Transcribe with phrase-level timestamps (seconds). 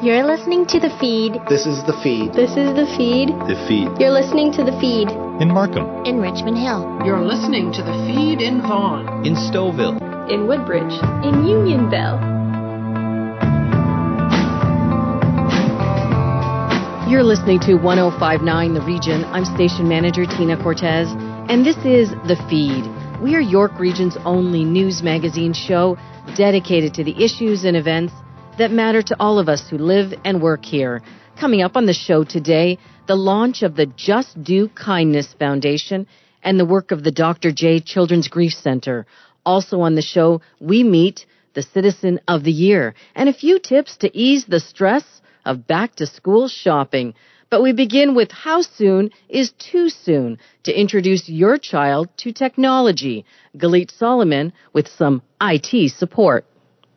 [0.00, 1.42] You're listening to The Feed.
[1.48, 2.32] This is The Feed.
[2.32, 3.30] This is The Feed.
[3.50, 3.90] The Feed.
[3.98, 5.10] You're listening to The Feed.
[5.42, 6.06] In Markham.
[6.06, 7.02] In Richmond Hill.
[7.04, 9.26] You're listening to The Feed in Vaughan.
[9.26, 9.98] In Stouffville.
[10.30, 10.94] In Woodbridge.
[11.26, 12.22] In Unionville.
[17.10, 19.24] You're listening to 1059 The Region.
[19.24, 21.08] I'm station manager Tina Cortez,
[21.50, 22.86] and this is The Feed.
[23.20, 25.98] We are York Region's only news magazine show
[26.36, 28.12] dedicated to the issues and events
[28.58, 31.00] that matter to all of us who live and work here.
[31.40, 36.08] Coming up on the show today, the launch of the Just Do Kindness Foundation
[36.42, 37.52] and the work of the Dr.
[37.52, 39.06] J Children's Grief Center.
[39.46, 43.96] Also on the show, we meet the Citizen of the Year and a few tips
[43.98, 45.04] to ease the stress
[45.44, 47.14] of back to school shopping.
[47.50, 53.24] But we begin with how soon is too soon to introduce your child to technology.
[53.56, 56.44] Galit Solomon with some IT support.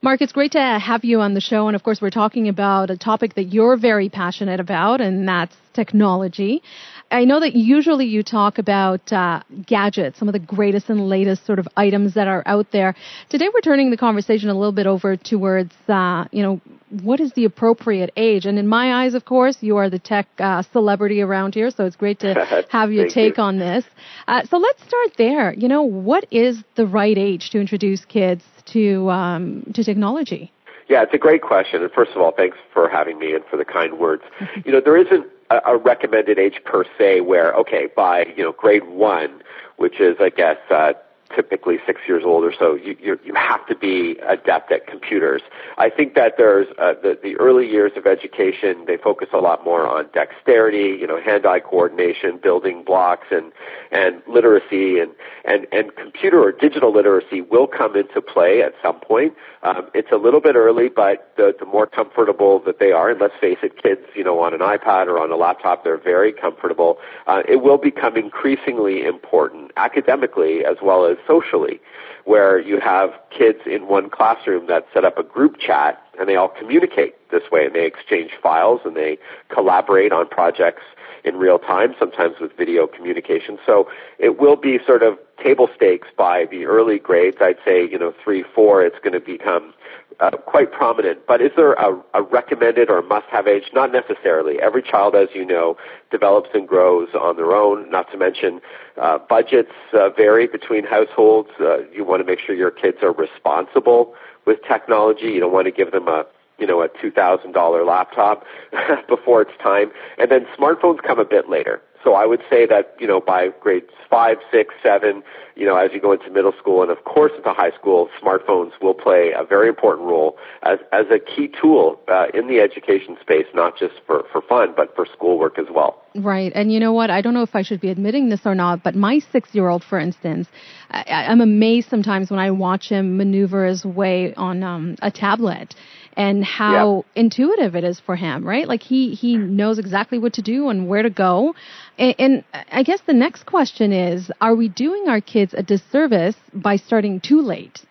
[0.04, 1.68] Marc, it's great to have you on the show.
[1.68, 5.56] And of course, we're talking about a topic that you're very passionate about, and that's
[5.74, 6.64] technology.
[7.12, 11.46] I know that usually you talk about uh, gadgets, some of the greatest and latest
[11.46, 12.96] sort of items that are out there.
[13.30, 16.62] Today, we're turning the conversation a little bit over towards, uh, you know,
[17.04, 18.46] what is the appropriate age?
[18.46, 21.86] And in my eyes, of course, you are the tech uh, celebrity around here, so
[21.86, 23.44] it's great to have your take you.
[23.44, 23.86] on this.
[24.28, 25.54] Uh, so let's start there.
[25.54, 28.44] You know, what is the right age to introduce kids
[28.74, 30.52] to um, to technology?
[30.88, 31.82] Yeah, it's a great question.
[31.82, 34.24] And first of all, thanks for having me and for the kind words.
[34.66, 38.52] you know, there isn't a, a recommended age per se where, okay, by, you know,
[38.52, 39.42] grade one,
[39.78, 40.94] which is, I guess, uh,
[41.36, 45.42] typically six years old or so, you, you, you have to be adept at computers.
[45.78, 49.64] I think that there's uh, the, the early years of education, they focus a lot
[49.64, 53.52] more on dexterity, you know, hand-eye coordination, building blocks, and,
[53.92, 55.12] and literacy, and,
[55.46, 59.34] and, and computer or digital literacy will come into play at some point.
[59.64, 63.22] Um, it's a little bit early, but the, the more comfortable that they are, and
[63.22, 66.34] let's face it, kids, you know, on an iPad or on a laptop, they're very
[66.34, 66.98] comfortable.
[67.28, 71.80] Uh, it will become increasingly important academically as well as socially,
[72.26, 76.36] where you have kids in one classroom that set up a group chat and they
[76.36, 79.18] all communicate this way and they exchange files and they
[79.50, 80.84] collaborate on projects
[81.24, 83.60] in real time, sometimes with video communication.
[83.66, 87.38] So it will be sort of table stakes by the early grades.
[87.42, 89.74] I'd say, you know, three, four, it's going to become
[90.22, 91.26] uh, quite prominent.
[91.28, 93.64] But is there a, a recommended or must-have age?
[93.74, 94.62] Not necessarily.
[94.62, 95.78] Every child, as you know,
[96.12, 97.90] develops and grows on their own.
[97.90, 98.62] Not to mention,
[99.02, 101.50] uh, budgets uh, vary between households.
[101.60, 104.14] Uh, you want to make sure your kids are responsible
[104.46, 105.32] with technology.
[105.32, 106.26] You don't want to give them a
[106.60, 108.46] you know, a $2,000 laptop
[109.10, 109.92] before it's time.
[110.20, 111.82] And then smartphones come a bit later.
[112.04, 115.24] So I would say that, you know, by grades five, six, seven,
[115.56, 118.72] you know, as you go into middle school and of course into high school, smartphones
[118.82, 123.18] will play a very important role as, as a key tool uh, in the education
[123.22, 126.02] space, not just for, for fun, but for schoolwork as well.
[126.16, 126.52] Right.
[126.56, 127.10] And you know what?
[127.10, 129.70] I don't know if I should be admitting this or not, but my six year
[129.70, 130.48] old, for instance,
[130.90, 135.76] I, I'm amazed sometimes when I watch him maneuver his way on um, a tablet
[136.18, 137.22] and how yeah.
[137.22, 138.68] intuitive it is for him, right?
[138.68, 141.56] Like he, he knows exactly what to do and where to go.
[141.98, 146.36] And, and I guess the next question is, are we doing our kids a disservice
[146.54, 147.86] by starting too late?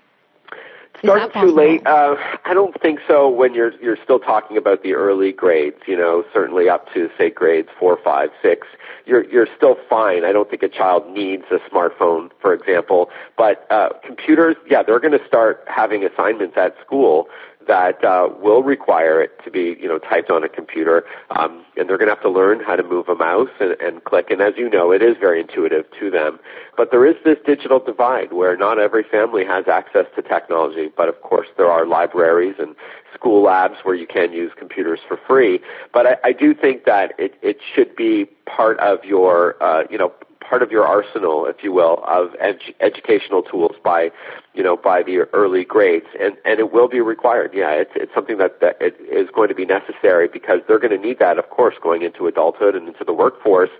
[1.02, 2.14] Starting too late, uh,
[2.44, 3.26] I don't think so.
[3.26, 7.30] When you're you're still talking about the early grades, you know, certainly up to say
[7.30, 8.66] grades four, five, six,
[9.06, 10.26] you're you're still fine.
[10.26, 13.08] I don't think a child needs a smartphone, for example.
[13.38, 17.28] But uh, computers, yeah, they're going to start having assignments at school
[17.66, 21.88] that uh, will require it to be, you know, typed on a computer, um, and
[21.88, 24.30] they're going to have to learn how to move a mouse and, and click.
[24.30, 26.38] And as you know, it is very intuitive to them.
[26.76, 30.90] But there is this digital divide where not every family has access to technology.
[30.96, 32.74] But of course, there are libraries and
[33.14, 35.60] school labs where you can use computers for free.
[35.92, 39.98] But I, I do think that it, it should be part of your, uh, you
[39.98, 40.12] know,
[40.50, 44.10] part of your arsenal, if you will, of ed- educational tools by,
[44.52, 47.52] you know, by the early grades, and and it will be required.
[47.54, 50.96] Yeah, it's it's something that that it is going to be necessary because they're going
[51.00, 53.70] to need that, of course, going into adulthood and into the workforce.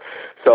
[0.46, 0.54] So.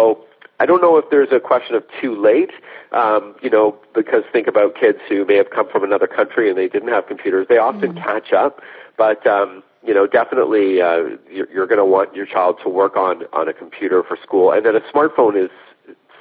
[0.58, 2.52] I don't know if there's a question of too late,
[2.94, 6.58] um, you know, because think about kids who may have come from another country and
[6.58, 7.48] they didn't have computers.
[7.50, 8.08] They often Mm-hmm.
[8.08, 8.62] catch up,
[8.96, 12.96] but um, you know, definitely uh, you're, you're going to want your child to work
[12.96, 15.52] on on a computer for school, and then a smartphone is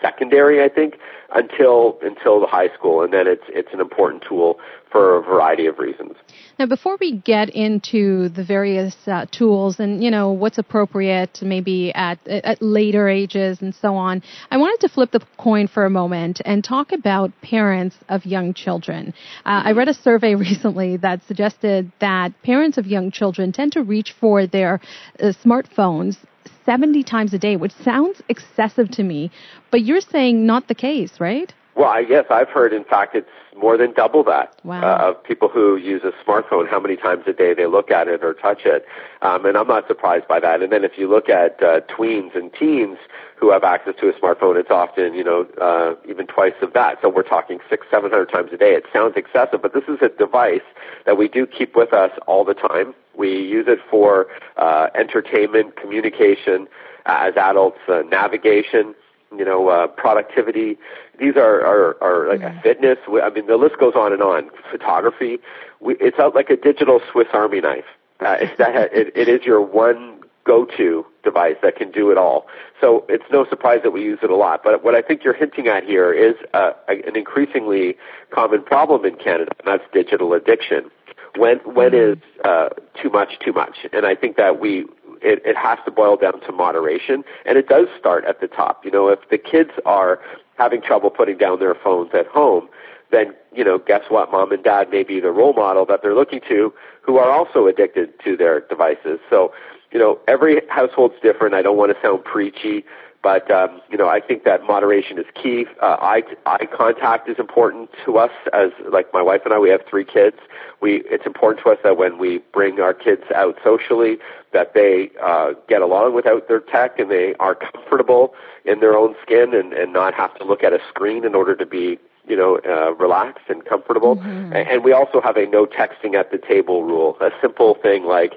[0.00, 0.99] secondary, I think,
[1.35, 4.58] until until the high school, and then it's it's an important tool
[4.91, 6.12] for a variety of reasons.
[6.58, 11.93] Now, before we get into the various uh, tools and you know what's appropriate, maybe
[11.93, 15.91] at at later ages and so on, I wanted to flip the coin for a
[15.91, 19.14] moment and talk about parents of young children.
[19.44, 23.82] Uh, I read a survey recently that suggested that parents of young children tend to
[23.82, 24.81] reach for their
[25.19, 26.17] uh, smartphones
[26.64, 29.31] 70 times a day, which sounds excessive to me,
[29.70, 31.52] but you're saying not the case, right?
[31.76, 34.81] Well, I guess I've heard, in fact, it's more than double that wow.
[34.81, 38.06] uh, of people who use a smartphone, how many times a day they look at
[38.06, 38.87] it or touch it.
[39.23, 40.62] Um, and I'm not surprised by that.
[40.62, 42.99] And then if you look at uh, tweens and teens
[43.37, 46.99] who have access to a smartphone, it's often, you know, uh, even twice of that.
[47.03, 48.75] So we're talking six, seven hundred times a day.
[48.75, 50.62] It sounds excessive, but this is a device
[51.06, 52.94] that we do keep with us all the time.
[53.17, 54.26] We use it for
[54.56, 56.69] uh, entertainment, communication,
[57.06, 58.94] uh, as adults, uh, navigation,
[59.39, 60.79] you know, uh, productivity.
[61.19, 62.59] These are, are, are like Mm-hmm.
[62.59, 62.99] a fitness.
[63.23, 64.51] I mean, the list goes on and on.
[64.71, 65.39] Photography.
[65.81, 67.85] We, it's out like a digital Swiss Army knife.
[68.21, 72.47] Uh, it's that, it, it is your one go-to device that can do it all.
[72.81, 74.63] So it's no surprise that we use it a lot.
[74.63, 77.97] But what I think you're hinting at here is uh, an increasingly
[78.31, 80.91] common problem in Canada, and that's digital addiction.
[81.37, 82.69] When when is uh,
[83.03, 83.79] too much too much?
[83.93, 84.85] And I think that we
[85.25, 88.85] it, it has to boil down to moderation, and it does start at the top.
[88.85, 90.21] You know, if the kids are
[90.59, 92.69] having trouble putting down their phones at home,
[93.11, 94.31] then you know, guess what?
[94.31, 96.73] Mom and dad may be the role model that they're looking to,
[97.03, 99.21] who are also addicted to their devices.
[99.31, 99.53] So,
[99.93, 101.55] you know, every household's different.
[101.55, 102.85] I don't want to sound preachy,
[103.25, 105.65] but um, you know, I think that moderation is key.
[105.82, 108.31] Uh, eye eye contact is important to us.
[108.53, 110.37] As like my wife and I, we have three kids.
[110.82, 114.19] We it's important to us that when we bring our kids out socially,
[114.53, 118.35] that they uh, get along without their tech and they are comfortable
[118.67, 121.56] in their own skin and, and not have to look at a screen in order
[121.56, 124.17] to be you know, uh, relaxed and comfortable.
[124.17, 124.55] Mm-hmm.
[124.55, 127.19] And, and we also have a no texting at the table rule.
[127.21, 128.32] A simple thing like,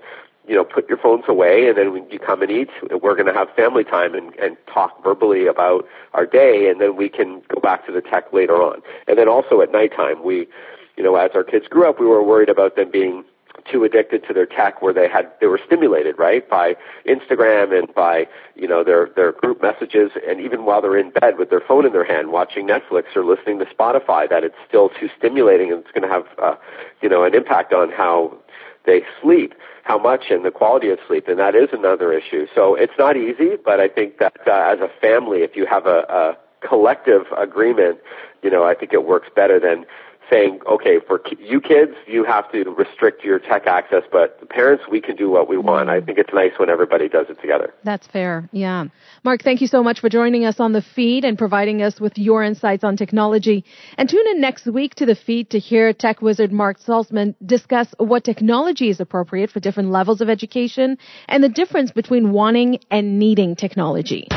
[0.48, 2.70] you know, put your phones away and then when you come and eat,
[3.02, 6.96] we're going to have family time and, and talk verbally about our day and then
[6.96, 8.82] we can go back to the tech later on.
[9.08, 10.48] And then also at nighttime, we,
[10.96, 13.24] you know, as our kids grew up, we were worried about them being
[13.72, 16.76] too addicted to their tech where they had they were stimulated right by
[17.08, 21.38] Instagram and by you know their their group messages and even while they're in bed
[21.38, 24.90] with their phone in their hand watching Netflix or listening to Spotify that it's still
[24.90, 26.56] too stimulating and it's going to have uh,
[27.02, 28.38] you know an impact on how
[28.88, 29.54] they sleep
[29.84, 32.48] how much and the quality of sleep and that is another issue.
[32.56, 35.86] So it's not easy but I think that uh, as a family if you have
[35.86, 36.38] a, a
[36.68, 38.00] collective agreement
[38.42, 39.86] you know I think it works better than
[40.30, 44.84] saying, okay, for you kids, you have to restrict your tech access, but the parents,
[44.90, 45.90] we can do what we want.
[45.90, 47.74] I think it's nice when everybody does it together.
[47.84, 48.50] That's fair.
[48.52, 48.86] Yeah.
[49.24, 52.18] Marc, thank you so much for joining us on the feed and providing us with
[52.18, 53.64] your insights on technology.
[53.98, 57.88] And tune in next week to the feed to hear tech wizard Marc Saltzman discuss
[57.98, 60.98] what technology is appropriate for different levels of education
[61.28, 64.28] and the difference between wanting and needing technology.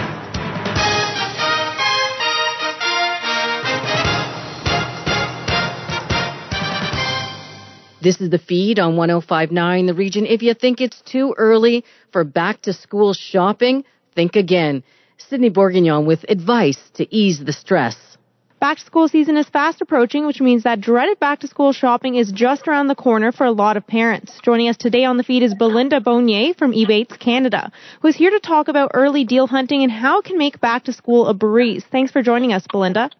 [8.02, 10.24] This is the feed on 1059 The Region.
[10.24, 14.82] If you think it's too early for back to school shopping, think again.
[15.18, 18.16] Sydney Bourguignon with advice to ease the stress.
[18.58, 22.14] Back to school season is fast approaching, which means that dreaded back to school shopping
[22.14, 24.38] is just around the corner for a lot of parents.
[24.42, 27.70] Joining us today on the feed is Belinda Bonnier from Ebates Canada,
[28.00, 30.84] who is here to talk about early deal hunting and how it can make back
[30.84, 31.84] to school a breeze.
[31.90, 33.10] Thanks for joining us, Belinda.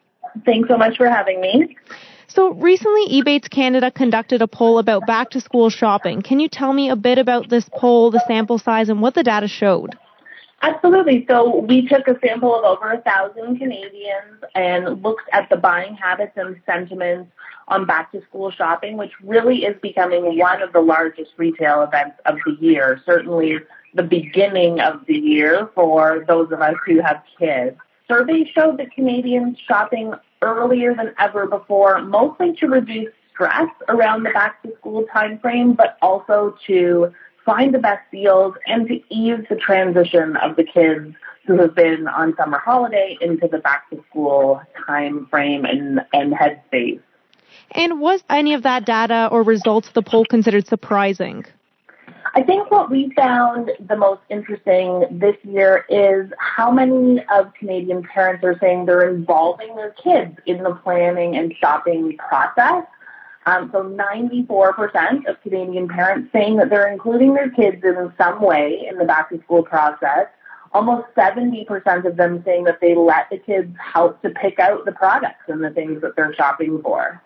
[0.46, 1.76] Thanks so much for having me.
[2.32, 6.22] So recently, Ebates Canada conducted a poll about back to school shopping.
[6.22, 9.24] Can you tell me a bit about this poll, the sample size, and what the
[9.24, 9.98] data showed?
[10.62, 11.26] Absolutely.
[11.28, 15.94] So we took a sample of over a thousand Canadians and looked at the buying
[15.94, 17.32] habits and sentiments
[17.66, 22.16] on back to school shopping, which really is becoming one of the largest retail events
[22.26, 23.02] of the year.
[23.04, 23.58] Certainly
[23.94, 27.76] the beginning of the year for those of us who have kids.
[28.06, 34.30] Surveys showed that Canadians shopping earlier than ever before, mostly to reduce stress around the
[34.30, 37.12] back to school time frame, but also to
[37.44, 41.14] find the best deals and to ease the transition of the kids
[41.46, 46.32] who have been on summer holiday into the back to school time frame and, and
[46.32, 47.00] headspace.
[47.72, 51.44] And was any of that data or results of the poll considered surprising?
[52.34, 58.04] I think what we found the most interesting this year is how many of Canadian
[58.04, 62.84] parents are saying they're involving their kids in the planning and shopping process.
[63.46, 68.86] Um, so 94% of Canadian parents saying that they're including their kids in some way
[68.88, 70.26] in the back to school process,
[70.72, 74.92] almost 70% of them saying that they let the kids help to pick out the
[74.92, 77.20] products and the things that they're shopping for.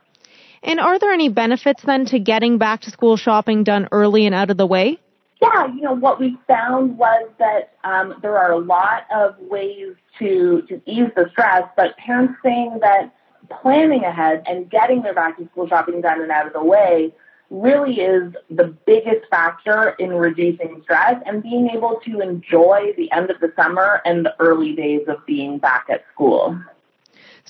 [0.65, 4.35] And are there any benefits then to getting back to school shopping done early and
[4.35, 4.99] out of the way?
[5.43, 9.95] Yeah, you know, what we found was that um, there are a lot of ways
[10.19, 13.15] to, to ease the stress, but parents saying that
[13.61, 17.13] planning ahead and getting their back to school shopping done and out of the way
[17.51, 23.31] really is the biggest factor in reducing stress and being able to enjoy the end
[23.31, 26.59] of the summer and the early days of being back at school.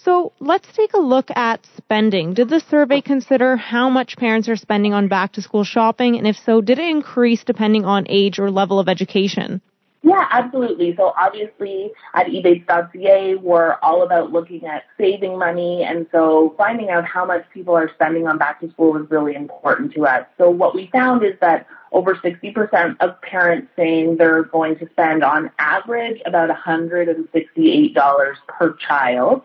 [0.05, 2.35] So let's take a look at spending.
[2.35, 6.19] Did the survey consider how much parents are spending on back to school shopping?
[6.19, 9.63] And if so, did it increase depending on age or level of education?
[10.03, 10.95] Yeah, absolutely.
[10.95, 15.83] So obviously at ebates.ca, we're all about looking at saving money.
[15.83, 19.35] And so finding out how much people are spending on back to school is really
[19.35, 20.27] important to us.
[20.37, 25.25] So what we found is that over 60% of parents saying they're going to spend
[25.25, 29.41] on average about $168 per child,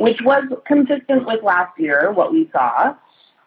[0.00, 2.94] which was consistent with last year, what we saw.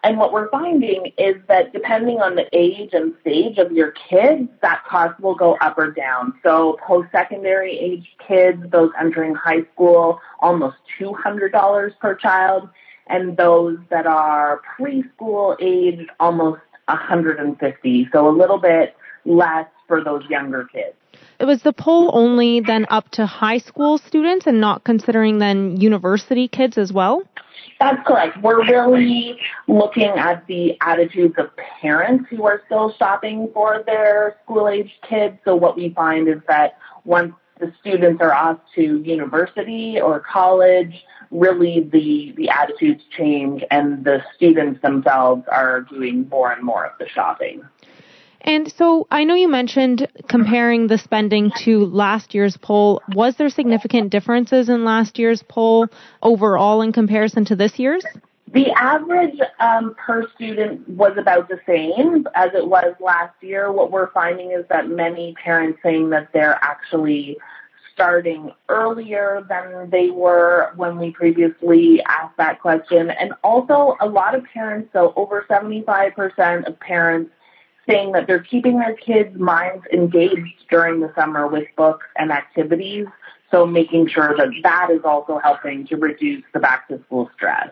[0.03, 4.49] And what we're finding is that depending on the age and stage of your kids,
[4.61, 6.33] that cost will go up or down.
[6.43, 12.69] So post-secondary age kids, those entering high school, almost $200 per child.
[13.07, 18.09] And those that are preschool aged, almost 150.
[18.11, 18.95] So a little bit
[19.25, 20.95] less for those younger kids.
[21.39, 25.79] It was the poll only then up to high school students and not considering then
[25.79, 27.23] university kids as well?
[27.79, 28.41] That's correct.
[28.41, 31.49] We're really looking at the attitudes of
[31.81, 35.37] parents who are still shopping for their school age kids.
[35.43, 41.03] So what we find is that once the students are off to university or college,
[41.31, 46.93] really the, the attitudes change and the students themselves are doing more and more of
[46.99, 47.63] the shopping.
[48.43, 53.01] And so I know you mentioned comparing the spending to last year's poll.
[53.09, 55.87] Was there significant differences in last year's poll
[56.21, 58.05] overall in comparison to this year's?
[58.53, 63.71] The average um, per student was about the same as it was last year.
[63.71, 67.37] What we're finding is that many parents saying that they're actually
[67.93, 73.09] starting earlier than they were when we previously asked that question.
[73.11, 77.31] And also a lot of parents, so over 75% of parents
[77.87, 83.07] saying that they're keeping their kids' minds engaged during the summer with books and activities.
[83.51, 87.69] So making sure that that is also helping to reduce the back to school stress.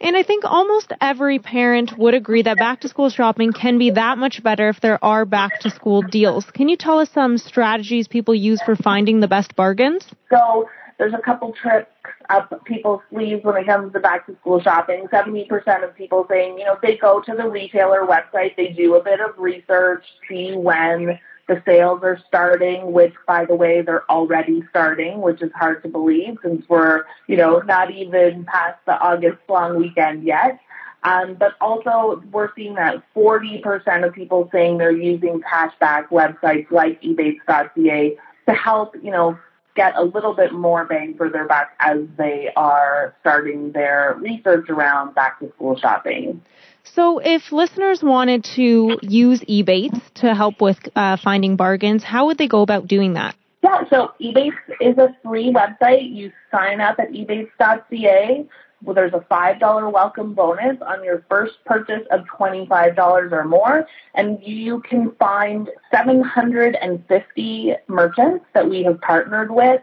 [0.00, 3.90] And I think almost every parent would agree that back to school shopping can be
[3.92, 6.44] that much better if there are back to school deals.
[6.50, 10.04] Can you tell us some strategies people use for finding the best bargains?
[10.30, 11.88] So there's a couple tricks
[12.30, 15.06] up people's sleeves when it comes to back to school shopping.
[15.12, 19.02] 70% of people saying, you know, they go to the retailer website, they do a
[19.02, 24.62] bit of research, see when the sales are starting, which by the way, they're already
[24.70, 29.38] starting, which is hard to believe since we're, you know, not even past the August
[29.48, 30.58] long weekend yet.
[31.02, 37.02] Um, but also we're seeing that 40% of people saying they're using cashback websites like
[37.02, 38.16] ebates.ca
[38.48, 39.38] to help, you know,
[39.74, 44.68] get a little bit more bang for their buck as they are starting their research
[44.68, 46.42] around back to school shopping.
[46.84, 52.38] So, if listeners wanted to use Ebates to help with uh, finding bargains, how would
[52.38, 53.34] they go about doing that?
[53.62, 56.14] Yeah, so Ebates is a free website.
[56.14, 58.46] You sign up at ebates.ca.
[58.84, 64.38] Well, there's a $5 welcome bonus on your first purchase of $25 or more, and
[64.42, 69.80] you can find 750 merchants that we have partnered with,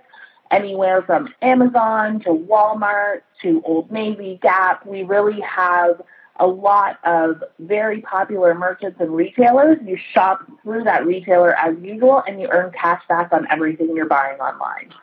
[0.52, 4.86] anywhere from Amazon to Walmart to Old Navy, Gap.
[4.86, 6.00] We really have
[6.40, 9.80] a lot of very popular merchants and retailers.
[9.84, 14.06] You shop through that retailer as usual, and you earn cash back on everything you're
[14.06, 14.94] buying online.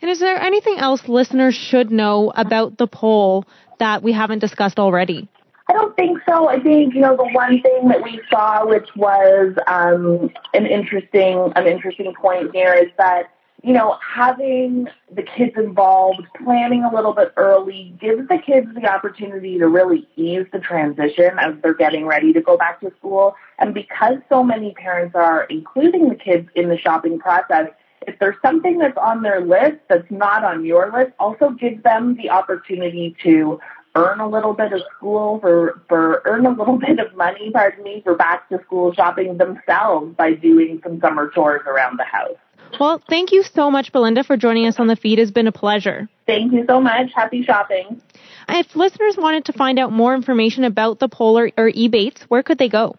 [0.00, 3.44] And is there anything else listeners should know about the poll
[3.78, 5.28] that we haven't discussed already?
[5.68, 6.48] I don't think so.
[6.48, 11.52] I think you know the one thing that we saw, which was um, an interesting
[11.56, 13.30] an interesting point here, is that
[13.62, 18.86] you know having the kids involved, planning a little bit early, gives the kids the
[18.86, 23.36] opportunity to really ease the transition as they're getting ready to go back to school.
[23.58, 27.68] And because so many parents are including the kids in the shopping process,
[28.08, 32.16] if there's something that's on their list that's not on your list, also give them
[32.16, 33.60] the opportunity to
[33.94, 37.84] earn a little bit of school for, for earn a little bit of money, pardon
[37.84, 42.36] me, for back to school shopping themselves by doing some summer chores around the house.
[42.78, 45.18] Well, thank you so much, Belinda, for joining us on the feed.
[45.18, 46.08] It's been a pleasure.
[46.26, 47.10] Thank you so much.
[47.14, 48.00] Happy shopping.
[48.48, 52.42] If listeners wanted to find out more information about the poll or, or Ebates, where
[52.42, 52.96] could they go?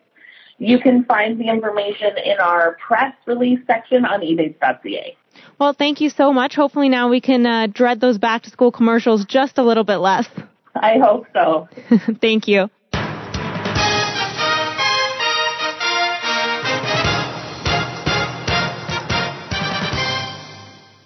[0.60, 5.18] You can find the information in our press release section on ebates.ca.
[5.58, 6.56] Well, thank you so much.
[6.56, 9.98] Hopefully now we can uh, dread those back to school commercials just a little bit
[9.98, 10.28] less.
[10.75, 11.68] I hope so.
[12.22, 12.70] thank you.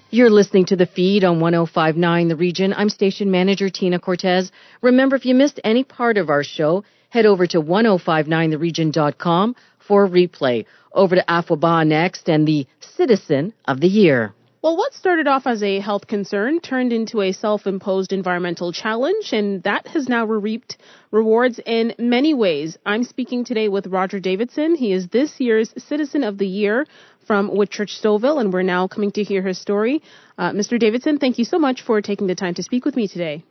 [0.09, 2.71] You're listening to the feed on 1059 The Region.
[2.71, 4.51] I'm station manager Tina Cortez.
[4.83, 9.55] Remember, if you missed any part of our show, head over to 1059theregion.com
[9.87, 10.65] for a replay.
[10.91, 14.33] Over to Afwaba next and the Citizen of the Year.
[14.63, 19.31] Well, what started off as a health concern turned into a self imposed environmental challenge,
[19.31, 20.77] and that has now reaped
[21.11, 22.77] rewards in many ways.
[22.83, 24.73] I'm speaking today with Roger Davidson.
[24.75, 26.87] He is this year's Citizen of the Year
[27.27, 30.01] from Whitchurch Stouffville, and we're now coming to hear his story.
[30.37, 30.79] Uh, Mr.
[30.79, 33.43] Davidson, thank you so much for taking the time to speak with me today.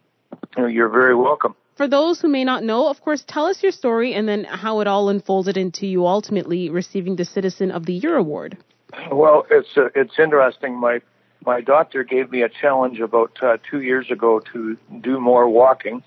[0.56, 1.54] You're very welcome.
[1.74, 4.80] For those who may not know, of course, tell us your story and then how
[4.80, 8.58] it all unfolded into you ultimately receiving the Citizen of the Year award.
[9.10, 10.78] Well, it's uh, it's interesting.
[10.78, 11.00] My
[11.46, 16.02] my doctor gave me a challenge about uh, two years ago to do more walking.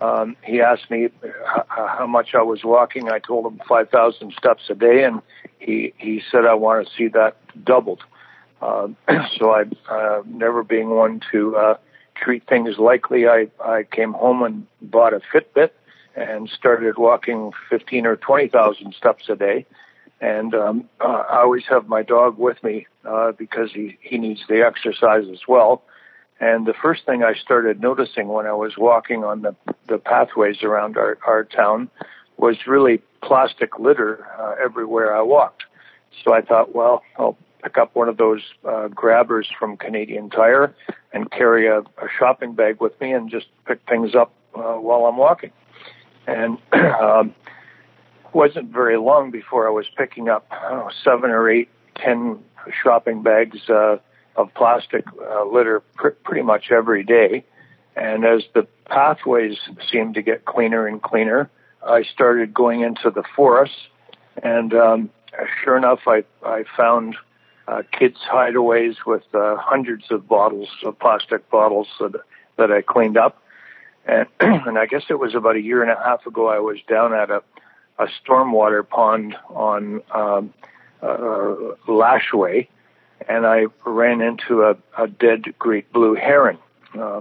[0.00, 1.12] Um, he asked me h-
[1.68, 3.10] how much I was walking.
[3.10, 5.20] I told him 5,000 steps a day, and
[5.58, 8.02] he he said I want to see that doubled.
[8.62, 8.88] Uh,
[9.38, 11.74] so I, uh, never being one to uh,
[12.20, 15.70] treat things lightly, I I came home and bought a Fitbit
[16.16, 19.64] and started walking 15 or 20,000 steps a day
[20.20, 24.40] and um, uh, I always have my dog with me uh, because he he needs
[24.48, 25.82] the exercise as well.
[26.40, 29.56] And the first thing I started noticing when I was walking on the
[29.88, 31.90] the pathways around our our town
[32.36, 35.64] was really plastic litter uh, everywhere I walked.
[36.24, 40.74] So I thought, well, I'll pick up one of those uh, grabbers from Canadian Tire
[41.12, 45.06] and carry a, a shopping bag with me and just pick things up uh, while
[45.06, 45.52] I'm walking.
[46.26, 47.34] And um,
[48.32, 52.38] wasn't very long before I was picking up know, seven or eight, ten
[52.82, 53.96] shopping bags uh,
[54.36, 57.44] of plastic uh, litter pr- pretty much every day.
[57.96, 59.58] And as the pathways
[59.90, 61.50] seemed to get cleaner and cleaner,
[61.86, 63.74] I started going into the forest.
[64.42, 65.10] And um,
[65.64, 67.16] sure enough, I, I found
[67.68, 72.12] uh, kids' hideaways with uh, hundreds of bottles of plastic bottles that,
[72.56, 73.42] that I cleaned up.
[74.06, 76.78] And, and I guess it was about a year and a half ago, I was
[76.88, 77.42] down at a
[78.00, 80.54] a stormwater pond on um,
[81.02, 81.54] uh,
[81.86, 82.66] Lashway,
[83.28, 86.58] and I ran into a, a dead great blue heron.
[86.98, 87.20] Uh,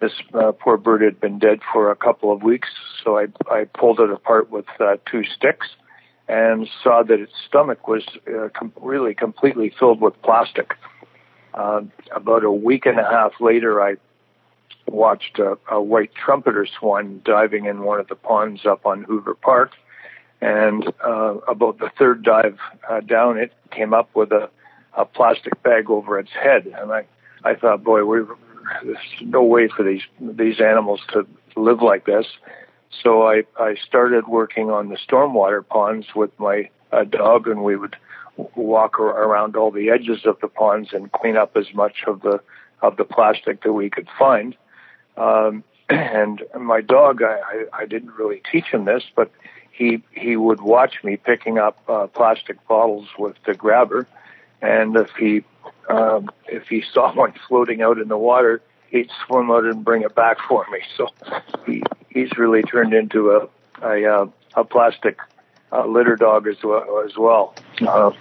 [0.00, 2.68] this uh, poor bird had been dead for a couple of weeks,
[3.02, 5.68] so I, I pulled it apart with uh, two sticks
[6.28, 10.74] and saw that its stomach was uh, com- really completely filled with plastic.
[11.52, 11.82] Uh,
[12.14, 13.96] about a week and a half later, I
[14.86, 19.34] watched a, a white trumpeter swan diving in one of the ponds up on Hoover
[19.34, 19.72] Park
[20.44, 22.58] and uh, about the third dive
[22.88, 24.50] uh, down, it came up with a,
[24.92, 27.06] a plastic bag over its head, and I,
[27.42, 28.26] I thought, boy, we're,
[28.84, 32.26] there's no way for these these animals to live like this.
[33.02, 37.76] So I, I started working on the stormwater ponds with my uh, dog, and we
[37.76, 37.96] would
[38.56, 42.40] walk around all the edges of the ponds and clean up as much of the
[42.82, 44.56] of the plastic that we could find.
[45.16, 49.30] Um, and my dog, I, I, I didn't really teach him this, but
[49.72, 54.06] he he would watch me picking up uh, plastic bottles with the grabber,
[54.62, 55.44] and if he
[55.88, 58.62] um, if he saw one floating out in the water,
[58.94, 60.78] he'd swim out and bring it back for me.
[60.96, 61.08] So
[61.66, 63.48] he he's really turned into a
[63.82, 65.18] a, uh, a plastic
[65.72, 67.04] uh, litter dog as well.
[67.04, 67.54] As well.
[67.86, 68.12] Uh,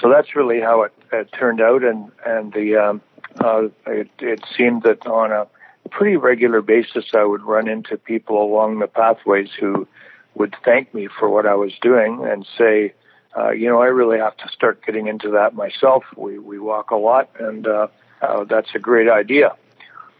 [0.00, 3.02] so that's really how it, it turned out, and and the um,
[3.44, 5.46] uh, it, it seemed that on a
[5.90, 9.86] pretty regular basis, I would run into people along the pathways who
[10.34, 12.94] would thank me for what I was doing and say,
[13.36, 16.04] uh, you know, I really have to start getting into that myself.
[16.16, 17.88] We we walk a lot, and uh,
[18.22, 19.54] uh, that's a great idea.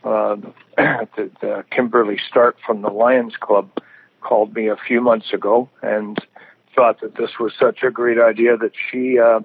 [0.04, 0.36] Uh,
[0.76, 3.70] the, the Kimberly Stark from the Lions Club
[4.20, 6.18] called me a few months ago and
[6.74, 9.40] thought that this was such a great idea that she uh,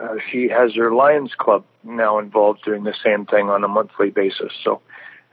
[0.00, 4.10] uh, she has her Lions Club now involved doing the same thing on a monthly
[4.10, 4.52] basis.
[4.62, 4.80] So,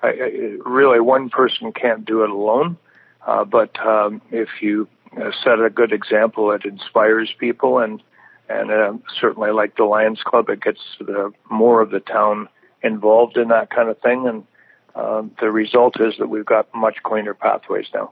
[0.03, 2.77] I, I, really, one person can't do it alone.
[3.25, 8.01] Uh, but um, if you uh, set a good example, it inspires people, and
[8.49, 12.49] and uh, certainly like the Lions Club, it gets the, more of the town
[12.83, 14.43] involved in that kind of thing, and
[14.95, 18.11] um, the result is that we've got much cleaner pathways now.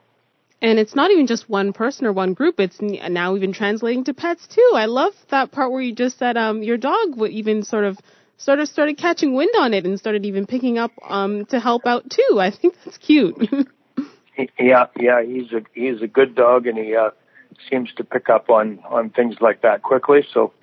[0.62, 2.60] And it's not even just one person or one group.
[2.60, 4.72] It's now even translating to pets too.
[4.76, 7.98] I love that part where you just said um, your dog would even sort of
[8.38, 11.86] sort of started catching wind on it and started even picking up um, to help
[11.86, 12.40] out too.
[12.40, 13.38] I think that's cute.
[14.60, 17.12] yeah, yeah, he's a he's a good dog, and he uh,
[17.70, 20.26] seems to pick up on on things like that quickly.
[20.34, 20.54] So,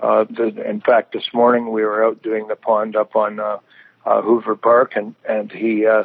[0.00, 3.58] uh, the, in fact, this morning we were out doing the pond up on uh,
[4.04, 6.04] uh, Hoover Park, and and he uh,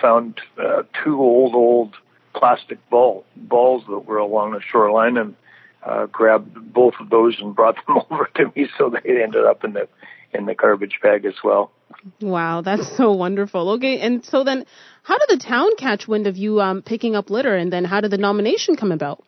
[0.00, 1.94] found uh, two old old
[2.34, 5.34] plastic ball balls that were along the shoreline, and
[5.82, 8.68] uh, grabbed both of those and brought them over to me.
[8.78, 9.88] So they ended up in the
[10.32, 11.72] in the garbage bag as well.
[12.20, 13.70] Wow, that's so wonderful.
[13.70, 14.66] Okay, and so then,
[15.02, 18.00] how did the town catch wind of you um, picking up litter, and then how
[18.00, 19.22] did the nomination come about?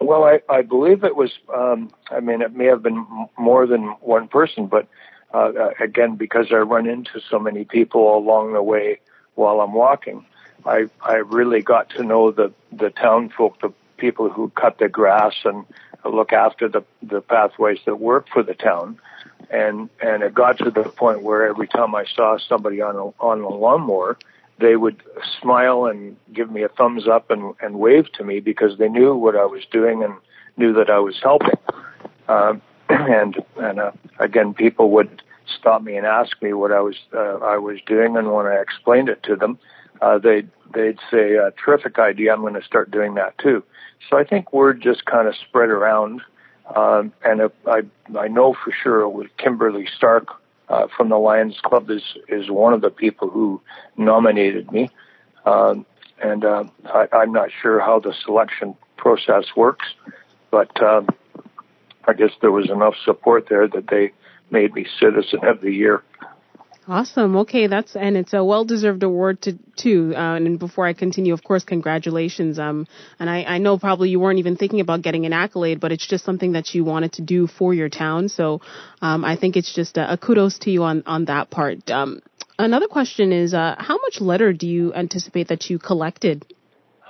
[0.00, 1.32] Well, I, I believe it was.
[1.54, 3.06] Um, I mean, it may have been
[3.38, 4.86] more than one person, but
[5.34, 9.00] uh, uh, again, because I run into so many people along the way
[9.34, 10.24] while I'm walking,
[10.64, 14.88] I I really got to know the the town folk, the people who cut the
[14.88, 15.64] grass and
[16.04, 18.98] look after the the pathways that work for the town
[19.50, 23.06] and and it got to the point where every time I saw somebody on a
[23.22, 24.18] on a lawnmower,
[24.58, 25.02] they would
[25.40, 29.14] smile and give me a thumbs up and and wave to me because they knew
[29.14, 30.14] what I was doing and
[30.56, 31.58] knew that I was helping.
[32.28, 35.22] Um, and and uh, again, people would
[35.58, 38.56] stop me and ask me what I was uh, I was doing, and when I
[38.56, 39.58] explained it to them,
[40.00, 42.32] uh, they'd they'd say, uh, "Terrific idea!
[42.32, 43.62] I'm going to start doing that too."
[44.08, 46.20] So I think word just kind of spread around
[46.74, 47.82] um, and I
[48.18, 50.28] I know for sure with Kimberly Stark
[50.68, 53.60] uh, from the Lions Club is is one of the people who
[53.96, 54.90] nominated me,
[55.44, 55.86] um,
[56.20, 59.86] and uh, I, I'm not sure how the selection process works,
[60.50, 61.08] but um,
[62.06, 64.12] I guess there was enough support there that they
[64.50, 66.02] made me Citizen of the Year.
[66.88, 67.34] Awesome.
[67.38, 70.12] Okay, that's and it's a well-deserved award to too.
[70.14, 72.60] Uh, and before I continue, of course, congratulations.
[72.60, 72.86] Um,
[73.18, 76.06] and I, I know probably you weren't even thinking about getting an accolade, but it's
[76.06, 78.28] just something that you wanted to do for your town.
[78.28, 78.60] So,
[79.02, 81.90] um, I think it's just a, a kudos to you on on that part.
[81.90, 82.22] Um,
[82.56, 86.46] another question is, uh, how much litter do you anticipate that you collected?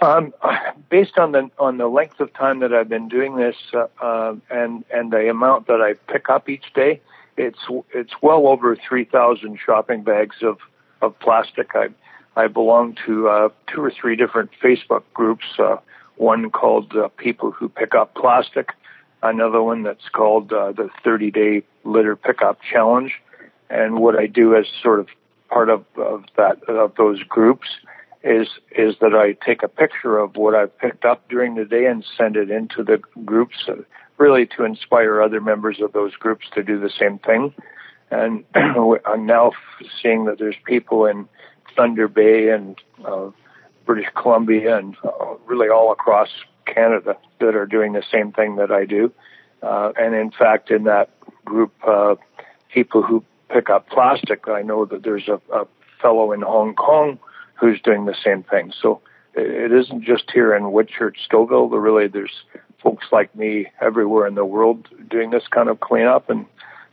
[0.01, 0.35] Um,
[0.91, 4.35] based on the on the length of time that I've been doing this, uh, uh,
[4.51, 7.01] and and the amount that I pick up each day
[7.37, 7.59] it's
[7.93, 10.59] it's well over 3,000 shopping bags of
[11.03, 11.71] of plastic.
[11.75, 11.89] I
[12.37, 15.45] I belong to uh, two or three different Facebook groups.
[15.59, 15.77] Uh,
[16.17, 18.71] one called uh, People Who Pick Up Plastic,
[19.23, 23.13] another one that's called uh, the 30 Day Litter Pickup Challenge.
[23.69, 25.09] And what I do as sort of
[25.51, 27.69] part of, of that of those groups
[28.27, 31.87] is is that I take a picture of what I've picked up during the day
[31.87, 33.69] and send it into the groups
[34.19, 37.55] really to inspire other members of those groups to do the same thing.
[38.11, 39.53] And I'm now
[40.03, 41.29] seeing that there's people in
[41.77, 43.31] Thunder Bay and uh,
[43.85, 46.29] British Columbia and uh, really all across
[46.67, 49.12] Canada that are doing the same thing that I do.
[49.62, 51.11] Uh, and in fact, in that
[51.45, 52.17] group, uh,
[52.73, 55.67] people who pick up plastic, I know that there's a, a
[56.01, 57.19] fellow in Hong Kong
[57.57, 58.73] who's doing the same thing.
[58.81, 59.01] So
[59.35, 62.42] it isn't just here in Whitchurch, Stouffville, but really there's
[62.83, 66.47] folks like me everywhere in the world doing this kind of cleanup, and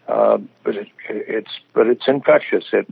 [0.07, 2.65] uh, but it, it's but it's infectious.
[2.73, 2.87] It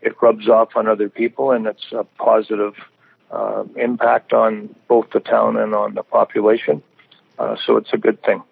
[0.00, 2.74] it rubs off on other people, and it's a positive
[3.30, 6.82] uh, impact on both the town and on the population.
[7.38, 8.42] Uh, so it's a good thing.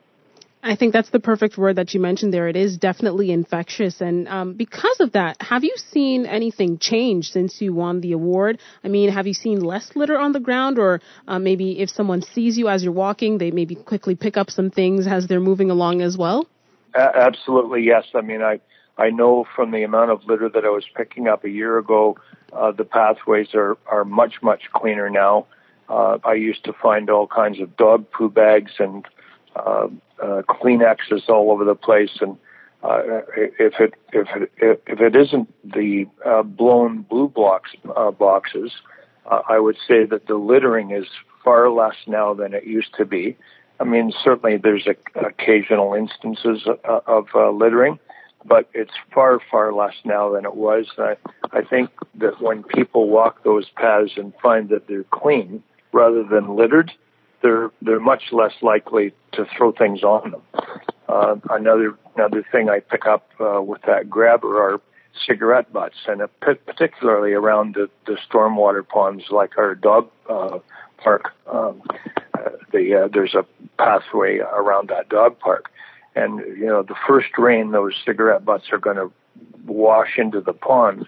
[0.62, 2.48] I think that's the perfect word that you mentioned there.
[2.48, 4.00] It is definitely infectious.
[4.00, 8.58] And um, because of that, have you seen anything change since you won the award?
[8.82, 10.78] I mean, have you seen less litter on the ground?
[10.78, 14.50] Or uh, maybe if someone sees you as you're walking, they maybe quickly pick up
[14.50, 16.48] some things as they're moving along as well?
[16.94, 18.04] Absolutely, yes.
[18.14, 18.60] I mean, I,
[18.96, 22.18] I know from the amount of litter that I was picking up a year ago,
[22.52, 25.46] uh, the pathways are, are much, much cleaner now.
[25.88, 29.06] Uh, I used to find all kinds of dog poo bags and
[29.56, 29.88] uh,
[30.22, 32.36] uh, Kleenexes all over the place, and
[32.82, 33.00] uh,
[33.58, 38.72] if it if it if it isn't the uh, blown blue blocks uh, boxes,
[39.30, 41.06] uh, I would say that the littering is
[41.44, 43.36] far less now than it used to be.
[43.80, 47.98] I mean, certainly there's a, occasional instances uh, of uh, littering,
[48.44, 50.86] but it's far far less now than it was.
[50.98, 51.16] I,
[51.52, 56.56] I think that when people walk those paths and find that they're clean rather than
[56.56, 56.92] littered,
[57.42, 60.42] they're they're much less likely to throw things on them.
[61.08, 64.80] Uh, another another thing I pick up uh, with that grabber are
[65.26, 70.58] cigarette butts, and uh, particularly around the, the stormwater ponds, like our dog uh,
[70.98, 71.32] park.
[71.46, 71.82] Um,
[72.34, 73.44] uh, the uh, there's a
[73.78, 75.70] pathway around that dog park,
[76.14, 79.12] and you know the first rain, those cigarette butts are going to
[79.66, 81.06] wash into the pond,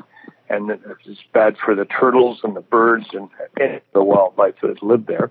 [0.48, 3.28] and it's bad for the turtles and the birds and,
[3.60, 5.30] and the wildlife that live there.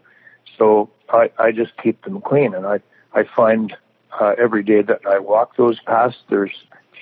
[0.58, 2.80] So I, I just keep them clean, and I
[3.14, 3.76] I find
[4.20, 6.52] uh, every day that I walk those paths, there's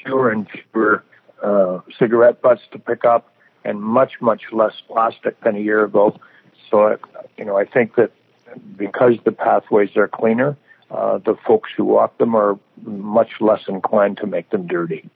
[0.03, 1.03] fewer and fewer
[1.43, 3.33] uh, cigarette butts to pick up,
[3.63, 6.19] and much much less plastic than a year ago.
[6.69, 6.95] So I,
[7.37, 8.11] you know I think that
[8.77, 10.57] because the pathways are cleaner,
[10.91, 15.09] uh, the folks who walk them are much less inclined to make them dirty.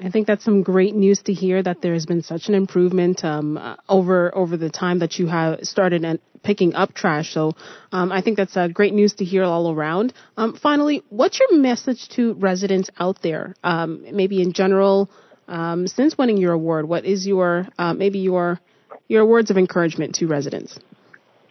[0.00, 3.24] I think that's some great news to hear that there has been such an improvement
[3.24, 7.32] um, uh, over over the time that you have started and picking up trash.
[7.32, 7.52] So
[7.92, 10.12] um, I think that's uh, great news to hear all around.
[10.36, 13.54] Um, finally, what's your message to residents out there?
[13.64, 15.10] Um, maybe in general,
[15.48, 18.60] um, since winning your award, what is your uh, maybe your
[19.08, 20.78] your words of encouragement to residents?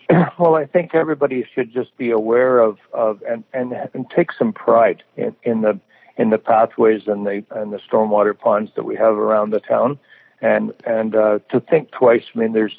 [0.37, 4.53] Well, I think everybody should just be aware of, of and, and, and take some
[4.53, 5.79] pride in, in the
[6.17, 9.99] in the pathways and the and the stormwater ponds that we have around the town,
[10.41, 12.23] and and uh, to think twice.
[12.35, 12.75] I mean, there's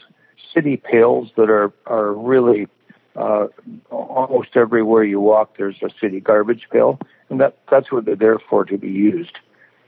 [0.55, 2.69] city pails that are are really
[3.15, 3.47] uh,
[3.91, 5.57] almost everywhere you walk.
[5.57, 9.39] There's a city garbage pail, and that that's what they're there for to be used.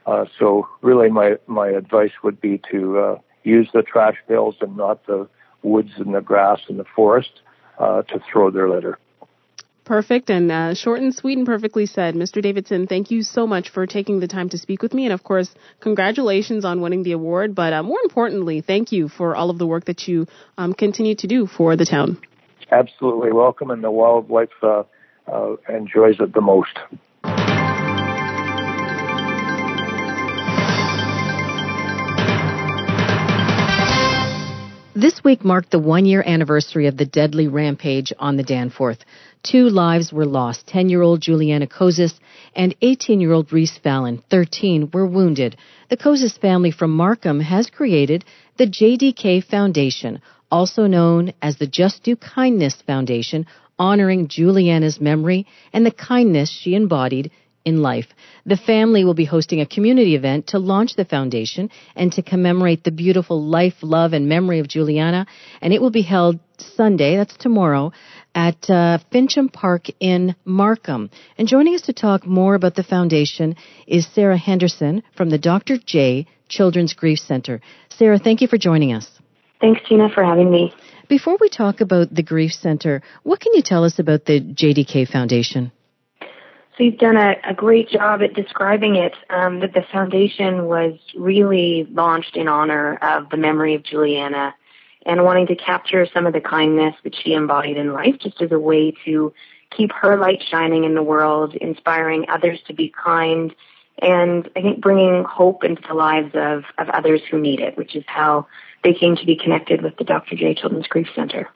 [0.06, 4.76] Uh, so really, my my advice would be to uh, use the trash pails and
[4.76, 5.28] not the
[5.62, 7.40] woods and the grass and the forest
[7.78, 8.98] uh, to throw their litter.
[9.88, 12.14] Perfect and uh, short and sweet and perfectly said.
[12.14, 12.42] Mr.
[12.42, 15.06] Davidson, thank you so much for taking the time to speak with me.
[15.06, 15.48] And of course,
[15.80, 17.54] congratulations on winning the award.
[17.54, 20.26] But uh, more importantly, thank you for all of the work that you
[20.58, 22.18] um, continue to do for the town.
[22.70, 24.82] Absolutely welcome, and the wildlife uh,
[25.26, 26.78] uh enjoys it the most.
[34.98, 38.98] This week marked the one year anniversary of the deadly rampage on the Danforth.
[39.42, 40.66] Two lives were lost.
[40.66, 42.14] 10 year old Julianna Kozis
[42.54, 45.56] and 18 year old Reese Fallon, 13, were wounded.
[45.90, 48.24] The Kozis family from Markham has created
[48.56, 50.20] the JDK Foundation,
[50.50, 53.46] also known as the Just Do Kindness Foundation,
[53.78, 57.30] honoring Julianna's memory and the kindness she embodied
[57.64, 58.06] in life.
[58.46, 62.82] The family will be hosting a community event to launch the foundation and to commemorate
[62.82, 65.26] the beautiful life, love, and memory of Julianna.
[65.60, 66.40] And it will be held
[66.76, 67.92] Sunday, that's tomorrow,
[68.38, 71.10] at uh, Fincham Park in Markham.
[71.36, 73.56] And joining us to talk more about the foundation
[73.88, 75.76] is Sarah Henderson from the Dr.
[75.84, 77.60] J Children's Grief Center.
[77.88, 79.10] Sarah, thank you for joining us.
[79.60, 80.72] Thanks, Tina, for having me.
[81.08, 85.08] Before we talk about the Grief Center, what can you tell us about the JDK
[85.08, 85.72] Foundation?
[86.20, 89.14] So you've done a, a great job at describing it.
[89.30, 94.54] Um, that the foundation was really launched in honor of the memory of Julianna
[95.08, 98.52] and wanting to capture some of the kindness that she embodied in life just as
[98.52, 99.32] a way to
[99.74, 103.54] keep her light shining in the world, inspiring others to be kind,
[104.00, 107.96] and I think bringing hope into the lives of, of others who need it, which
[107.96, 108.46] is how
[108.84, 110.36] they came to be connected with the Dr.
[110.36, 111.48] J Children's Grief Center.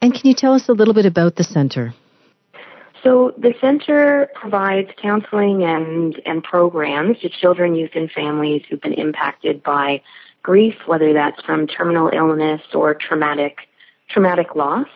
[0.00, 1.94] And can you tell us a little bit about the center?
[3.02, 8.94] So the center provides counseling and, and programs to children, youth, and families who've been
[8.94, 10.02] impacted by
[10.46, 13.58] grief, whether that's from terminal illness or traumatic,
[14.08, 14.86] traumatic loss.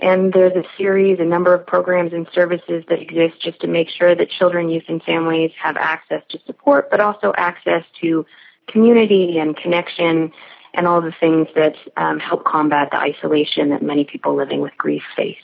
[0.00, 3.88] And there's a series, a number of programs and services that exist just to make
[3.90, 8.26] sure that children, youth, and families have access to support, but also access to
[8.66, 10.32] community and connection
[10.74, 14.76] and all the things that um, help combat the isolation that many people living with
[14.76, 15.36] grief face.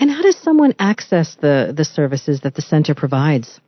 [0.00, 3.60] And how does someone access the, the services that the center provides?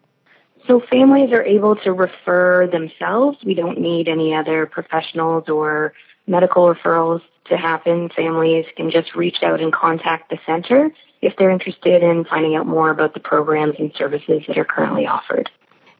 [0.67, 3.39] So families are able to refer themselves.
[3.45, 5.93] We don't need any other professionals or
[6.27, 8.11] medical referrals to happen.
[8.15, 12.67] Families can just reach out and contact the center if they're interested in finding out
[12.67, 15.51] more about the programs and services that are currently offered.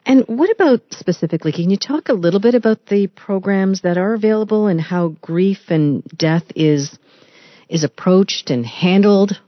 [0.05, 1.53] And what about specifically?
[1.53, 5.59] Can you talk a little bit about the programs that are available and how grief
[5.69, 6.99] and death is
[7.69, 9.41] is approached and handled?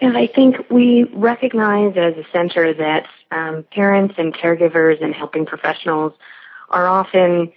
[0.00, 5.44] And I think we recognize as a center that um, parents and caregivers and helping
[5.44, 6.12] professionals
[6.70, 7.52] are often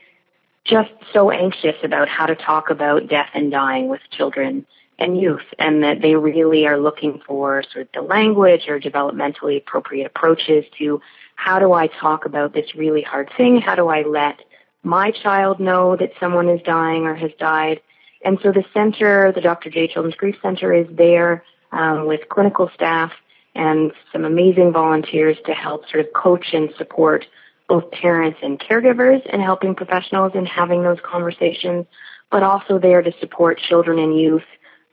[0.64, 4.66] just so anxious about how to talk about death and dying with children
[5.00, 9.58] and youth, and that they really are looking for sort of the language or developmentally
[9.58, 11.02] appropriate approaches to
[11.36, 13.60] how do I talk about this really hard thing?
[13.60, 14.42] How do I let
[14.84, 17.82] my child know that someone is dying or has died?
[18.24, 19.72] And so the center, the Dr.
[19.72, 23.12] J Children's Grief Center is there um, with clinical staff
[23.56, 27.26] and some amazing volunteers to help sort of coach and support
[27.68, 31.86] both parents and caregivers and helping professionals in having those conversations,
[32.30, 34.44] but also there to support children and youth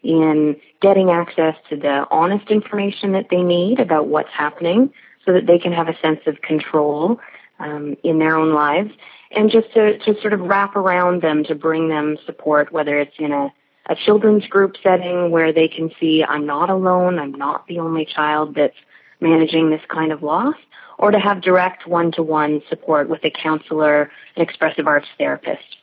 [0.03, 4.93] in getting access to the honest information that they need about what's happening
[5.25, 7.19] so that they can have a sense of control
[7.59, 8.91] um, in their own lives
[9.31, 13.17] and just to, to sort of wrap around them to bring them support, whether it's
[13.19, 13.53] in a
[13.89, 18.05] a children's group setting where they can see I'm not alone, I'm not the only
[18.05, 18.77] child that's
[19.21, 20.55] managing this kind of loss,
[20.99, 25.77] or to have direct one-to-one support with a counselor, an expressive arts therapist.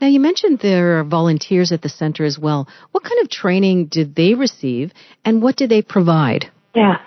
[0.00, 2.68] Now, you mentioned there are volunteers at the center as well.
[2.92, 4.92] What kind of training did they receive
[5.24, 6.50] and what do they provide?
[6.74, 6.98] Yeah.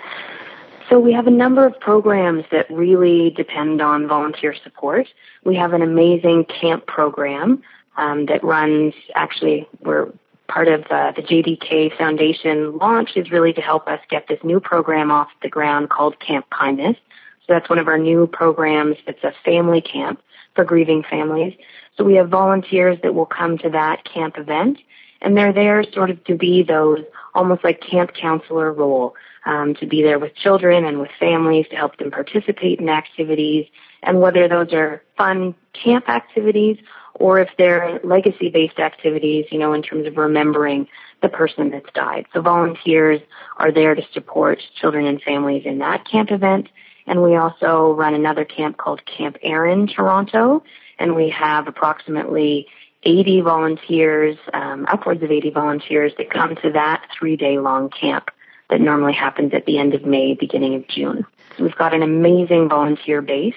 [0.90, 5.08] So we have a number of programs that really depend on volunteer support.
[5.46, 7.62] We have an amazing camp program
[8.00, 10.12] um, that runs, actually, we're
[10.48, 14.60] part of uh, the JDK Foundation launch is really to help us get this new
[14.60, 16.96] program off the ground called Camp Kindness.
[17.46, 18.96] So that's one of our new programs.
[19.06, 20.22] It's a family camp
[20.56, 21.54] for grieving families.
[21.98, 24.80] So we have volunteers that will come to that camp event
[25.22, 27.00] and they're there sort of to be those
[27.36, 31.76] almost like camp counselor role, um, to be there with children and with families to
[31.76, 33.68] help them participate in activities
[34.02, 36.78] and whether those are fun camp activities
[37.16, 40.88] or if they're legacy based activities, you know, in terms of remembering
[41.22, 42.26] the person that's died.
[42.34, 43.22] So volunteers
[43.58, 46.70] are there to support children and families in that camp event.
[47.08, 50.64] And we also run another camp called Camp Erin Toronto,
[51.00, 52.68] and we have approximately
[53.04, 58.30] 80 volunteers, um, upwards of 80 volunteers that come to that three day long camp
[58.70, 61.26] that normally happens at the end of May, beginning of June.
[61.58, 63.56] So we've got an amazing volunteer base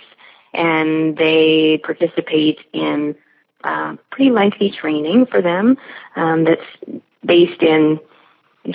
[0.54, 3.14] and they participate in
[3.64, 5.76] uh, pretty lengthy training for them
[6.16, 8.00] um, that's based in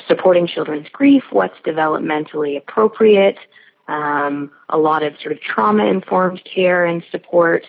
[0.08, 3.38] supporting children's grief, what's developmentally appropriate,
[3.88, 7.64] um, a lot of sort of trauma informed care and support,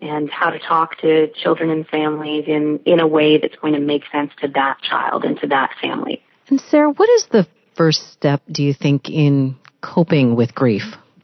[0.00, 3.80] and how to talk to children and families in, in a way that's going to
[3.80, 6.22] make sense to that child and to that family.
[6.48, 10.82] And Sarah, what is the first step, do you think, in coping with grief?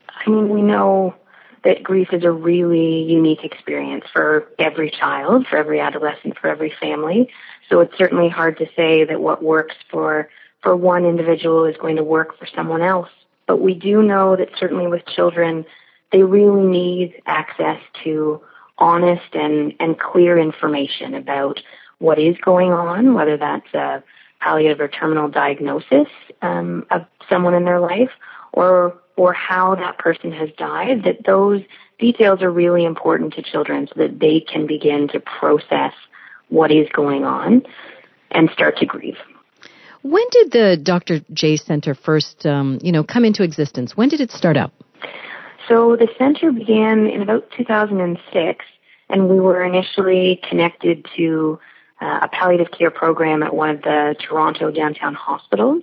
[0.08, 1.14] I mean, we know
[1.66, 6.72] that grief is a really unique experience for every child, for every adolescent, for every
[6.80, 7.28] family.
[7.68, 10.28] So it's certainly hard to say that what works for,
[10.62, 13.08] for one individual is going to work for someone else.
[13.48, 15.66] But we do know that certainly with children,
[16.12, 18.40] they really need access to
[18.78, 21.60] honest and, and clear information about
[21.98, 24.04] what is going on, whether that's a
[24.38, 26.06] palliative or terminal diagnosis
[26.42, 28.10] um, of someone in their life
[28.52, 31.62] or or how that person has died, that those
[31.98, 35.92] details are really important to children so that they can begin to process
[36.48, 37.62] what is going on
[38.30, 39.16] and start to grieve.
[40.02, 41.20] When did the Dr.
[41.32, 43.96] Jay Center first, um, you know, come into existence?
[43.96, 44.72] When did it start up?
[45.68, 48.64] So the center began in about 2006,
[49.08, 51.58] and we were initially connected to
[52.00, 55.82] uh, a palliative care program at one of the Toronto downtown hospitals.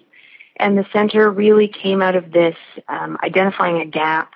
[0.58, 2.56] And the center really came out of this
[2.88, 4.34] um, identifying a gap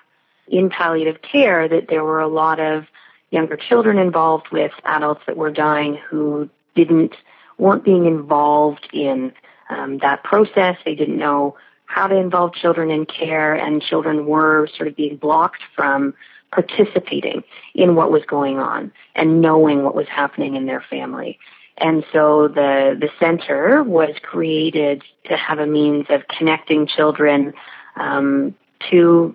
[0.48, 2.84] in palliative care that there were a lot of
[3.30, 7.14] younger children involved with adults that were dying who didn't
[7.58, 9.32] weren't being involved in
[9.68, 10.76] um, that process.
[10.84, 15.16] They didn't know how to involve children in care, and children were sort of being
[15.16, 16.14] blocked from
[16.52, 17.42] participating
[17.74, 21.38] in what was going on and knowing what was happening in their family.
[21.80, 27.54] And so the, the center was created to have a means of connecting children
[27.96, 28.54] um,
[28.90, 29.34] to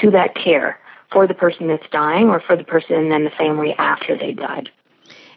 [0.00, 0.78] to that care
[1.12, 4.32] for the person that's dying or for the person and then the family after they
[4.32, 4.68] died.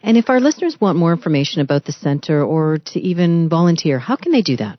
[0.03, 4.15] And if our listeners want more information about the center or to even volunteer, how
[4.15, 4.77] can they do that?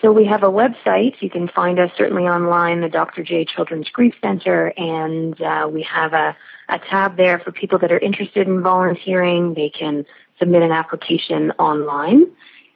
[0.00, 1.14] So we have a website.
[1.20, 3.22] You can find us certainly online, the Dr.
[3.22, 6.36] Jay Children's Grief Center, and uh, we have a,
[6.68, 9.54] a tab there for people that are interested in volunteering.
[9.54, 10.04] They can
[10.38, 12.26] submit an application online.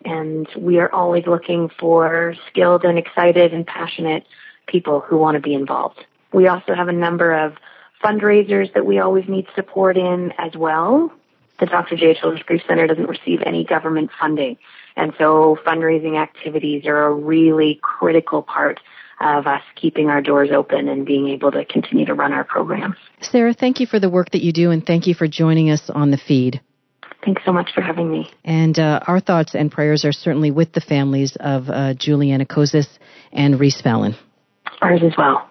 [0.05, 4.25] And we are always looking for skilled and excited and passionate
[4.67, 6.05] people who want to be involved.
[6.33, 7.55] We also have a number of
[8.03, 11.13] fundraisers that we always need support in as well.
[11.59, 11.97] The Dr.
[11.97, 14.59] Jay Children's Grief Center doesn't receive any government funding.
[14.97, 18.79] And so fundraising activities are a really critical part
[19.21, 22.95] of us keeping our doors open and being able to continue to run our programs.
[23.21, 25.91] Sarah, thank you for the work that you do and thank you for joining us
[25.91, 26.61] on the feed.
[27.29, 28.31] Thanks so much for having me.
[28.43, 32.87] And uh, our thoughts and prayers are certainly with the families of uh, Julianna Kozis
[33.31, 34.17] and Reese Fallon.
[34.81, 35.51] Ours as well.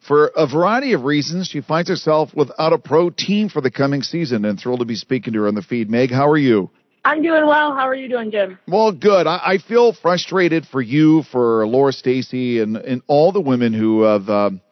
[0.00, 4.02] for a variety of reasons, she finds herself without a pro team for the coming
[4.02, 5.90] season and thrilled to be speaking to her on the feed.
[5.90, 6.70] Meg, how are you?
[7.04, 7.74] I'm doing well.
[7.74, 8.58] How are you doing, Jim?
[8.66, 9.26] Well, good.
[9.26, 14.04] I, I feel frustrated for you, for Laura Stacey, and, and all the women who
[14.04, 14.30] have.
[14.30, 14.62] Um,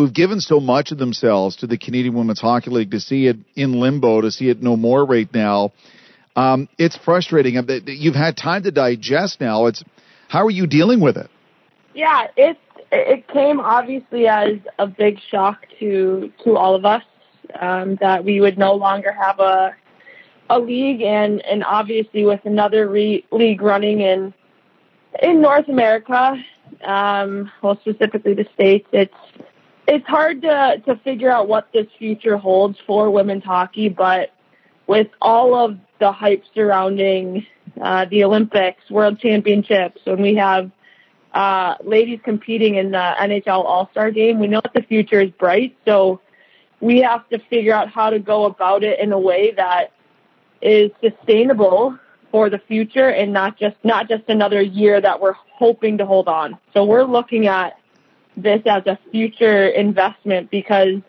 [0.00, 3.36] who've given so much of themselves to the Canadian Women's Hockey League to see it
[3.54, 5.72] in limbo, to see it no more right now.
[6.36, 7.62] Um, it's frustrating.
[7.86, 9.66] You've had time to digest now.
[9.66, 9.84] It's
[10.28, 11.28] how are you dealing with it?
[11.94, 12.58] Yeah, it's
[12.90, 17.02] it came obviously as a big shock to to all of us
[17.60, 19.74] um, that we would no longer have a
[20.48, 24.32] a league, and and obviously with another re- league running in
[25.22, 26.36] in North America,
[26.84, 29.14] um, well specifically the states, it's
[29.86, 34.32] it's hard to to figure out what this future holds for women's hockey, but
[34.86, 37.46] with all of the hype surrounding
[37.80, 40.70] uh, the Olympics, World Championships, when we have
[41.32, 45.30] uh, ladies competing in the NHL All Star game, we know that the future is
[45.30, 45.76] bright.
[45.84, 46.20] So
[46.80, 49.92] we have to figure out how to go about it in a way that
[50.60, 51.98] is sustainable
[52.30, 56.28] for the future and not just not just another year that we're hoping to hold
[56.28, 56.58] on.
[56.74, 57.79] So we're looking at
[58.42, 61.00] this as a future investment because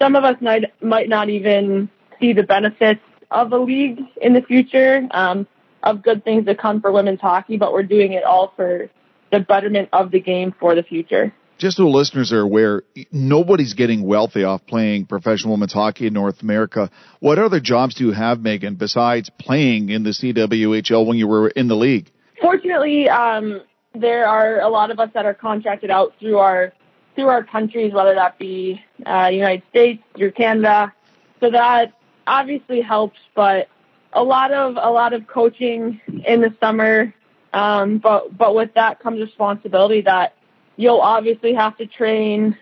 [0.00, 1.88] some of us might might not even
[2.20, 3.00] see the benefits
[3.30, 5.46] of a league in the future, um,
[5.82, 8.88] of good things to come for women's hockey, but we're doing it all for
[9.32, 11.32] the betterment of the game for the future.
[11.58, 16.42] Just so listeners are aware, nobody's getting wealthy off playing professional women's hockey in North
[16.42, 16.90] America.
[17.20, 21.48] What other jobs do you have, Megan, besides playing in the CWHL when you were
[21.48, 22.10] in the league?
[22.42, 23.62] Fortunately, um,
[24.00, 26.72] there are a lot of us that are contracted out through our
[27.14, 30.92] through our countries, whether that be uh, United States, through Canada.
[31.40, 31.94] So that
[32.26, 33.68] obviously helps, but
[34.12, 37.14] a lot of a lot of coaching in the summer.
[37.52, 40.34] Um, but but with that comes responsibility that
[40.76, 42.56] you'll obviously have to train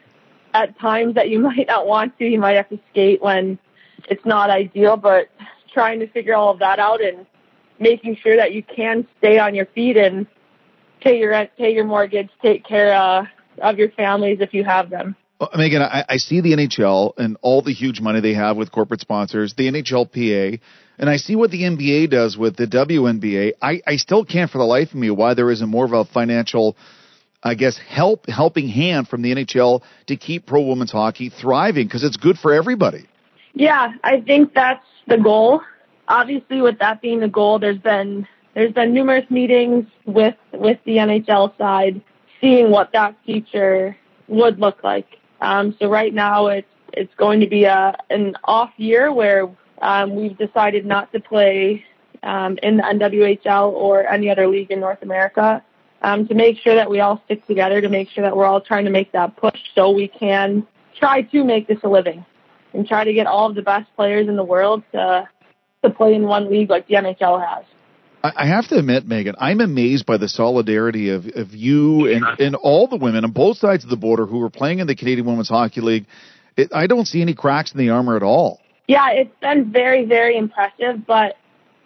[0.53, 2.25] at times that you might not want to.
[2.25, 3.59] You might have to skate when
[4.09, 5.29] it's not ideal, but
[5.73, 7.27] trying to figure all of that out and
[7.79, 10.27] making sure that you can stay on your feet and
[11.05, 13.27] pay your rent, pay your mortgage, take care uh,
[13.63, 15.15] of your families if you have them.
[15.57, 19.01] Megan, I, I see the NHL and all the huge money they have with corporate
[19.01, 20.61] sponsors, the NHLPA,
[20.99, 23.53] and I see what the NBA does with the WNBA.
[23.61, 26.05] I, I still can't for the life of me why there isn't more of a
[26.05, 26.77] financial,
[27.43, 32.05] I guess, help helping hand from the NHL to keep pro women's hockey thriving because
[32.05, 33.07] it's good for everybody.
[33.55, 35.61] Yeah, I think that's the goal.
[36.07, 40.97] Obviously, with that being the goal, there's been there's been numerous meetings with with the
[40.97, 42.01] NHL side,
[42.41, 43.97] seeing what that future
[44.29, 45.19] would look like.
[45.41, 49.51] Um, so right now it's it's going to be a an off year where
[49.83, 51.85] um, we've decided not to play
[52.23, 55.63] um, in the NWHL or any other league in North America
[56.03, 58.61] um, to make sure that we all stick together to make sure that we're all
[58.61, 60.67] trying to make that push so we can
[60.99, 62.25] try to make this a living
[62.73, 65.29] and try to get all of the best players in the world to
[65.83, 67.65] to play in one league like the NHL has.
[68.25, 72.55] I have to admit, Megan, I'm amazed by the solidarity of, of you and, and
[72.55, 75.27] all the women on both sides of the border who are playing in the Canadian
[75.27, 76.07] Women's Hockey League.
[76.57, 78.61] It, I don't see any cracks in the armor at all.
[78.89, 81.37] Yeah, it's been very, very impressive, but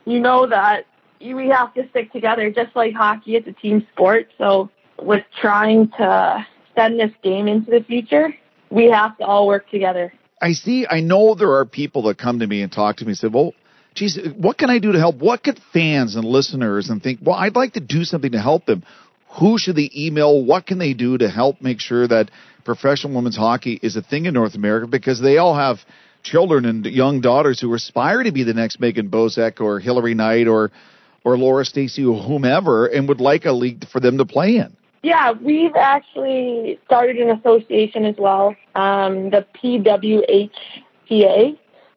[0.05, 0.87] you know that
[1.21, 2.53] we have to stick together.
[2.53, 4.29] Just like hockey, it's a team sport.
[4.39, 4.71] So
[5.03, 8.33] with trying to send this game into the future,
[8.71, 10.13] we have to all work together.
[10.41, 13.11] I see, I know there are people that come to me and talk to me
[13.11, 13.55] and say, well,
[13.95, 15.17] geez, what can I do to help?
[15.17, 18.67] What could fans and listeners and think, well, I'd like to do something to help
[18.67, 18.85] them.
[19.39, 20.45] Who should they email?
[20.45, 22.31] What can they do to help make sure that
[22.65, 24.87] professional women's hockey is a thing in North America?
[24.87, 25.79] Because they all have
[26.23, 30.49] children and young daughters who aspire to be the next Megan Bozek or Hilary Knight
[30.49, 30.71] or
[31.25, 34.75] or Laura Stacey or whomever and would like a league for them to play in.
[35.03, 40.51] Yeah, we've actually started an association as well, um, the PWHPA,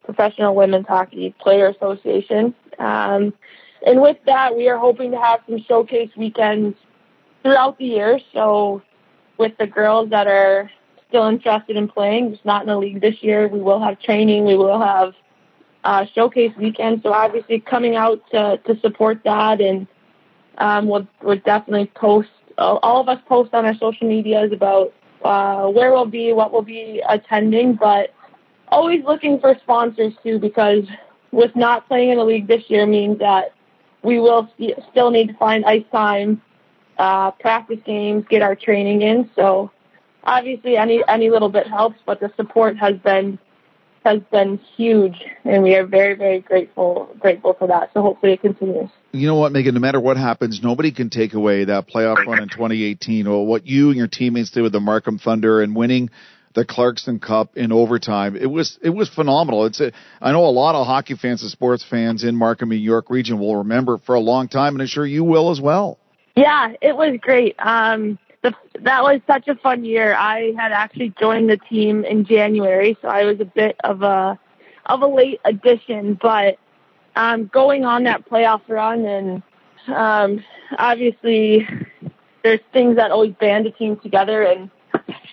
[0.04, 2.54] Professional Women's Hockey Player Association.
[2.78, 3.32] Um,
[3.86, 6.76] and with that, we are hoping to have some showcase weekends
[7.42, 8.20] throughout the year.
[8.32, 8.82] So
[9.38, 10.70] with the girls that are
[11.08, 14.44] still interested in playing, just not in the league this year, we will have training.
[14.44, 15.14] We will have
[15.84, 17.02] uh, showcase weekends.
[17.02, 19.86] So obviously coming out to, to support that and
[20.58, 22.28] um, we'll, we'll definitely post,
[22.58, 24.92] all of us post on our social medias about
[25.24, 28.14] uh, where we'll be, what we'll be attending, but
[28.72, 30.84] always looking for sponsors too because
[31.30, 33.52] with not playing in the league this year means that
[34.02, 36.42] we will st- still need to find ice time,
[36.98, 39.30] uh, practice games, get our training in.
[39.36, 39.70] So
[40.24, 43.38] obviously any any little bit helps, but the support has been
[44.04, 47.90] has been huge, and we are very very grateful grateful for that.
[47.94, 48.88] So hopefully it continues.
[49.12, 49.74] You know what, Megan?
[49.74, 53.66] No matter what happens, nobody can take away that playoff run in 2018 or what
[53.66, 56.10] you and your teammates did with the Markham Thunder and winning
[56.54, 58.36] the Clarkson Cup in overtime.
[58.36, 59.66] It was it was phenomenal.
[59.66, 62.76] It's a, I know a lot of hockey fans and sports fans in Markham New
[62.76, 65.98] York region will remember for a long time, and I'm sure you will as well.
[66.36, 67.56] Yeah, it was great.
[67.58, 70.14] Um, the, that was such a fun year.
[70.14, 74.38] I had actually joined the team in January, so I was a bit of a
[74.86, 76.58] of a late addition, but
[77.14, 79.42] um, going on that playoff run and
[79.88, 80.44] um,
[80.78, 81.66] obviously
[82.42, 84.70] there's things that always band a team together and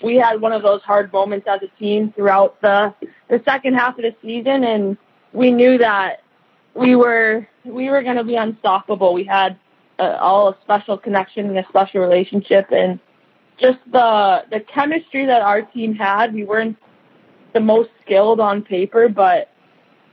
[0.04, 2.94] we had one of those hard moments as a team throughout the
[3.30, 4.98] the second half of the season and
[5.34, 6.22] we knew that
[6.74, 9.14] we were we were going to be unstoppable.
[9.14, 9.58] We had
[10.00, 13.00] uh, all a special connection and a special relationship and
[13.60, 16.34] just the the chemistry that our team had.
[16.34, 16.78] We weren't
[17.54, 19.50] the most skilled on paper, but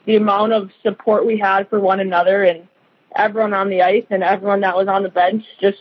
[0.06, 2.66] the amount of support we had for one another and
[3.14, 5.78] everyone on the ice and everyone that was on the bench just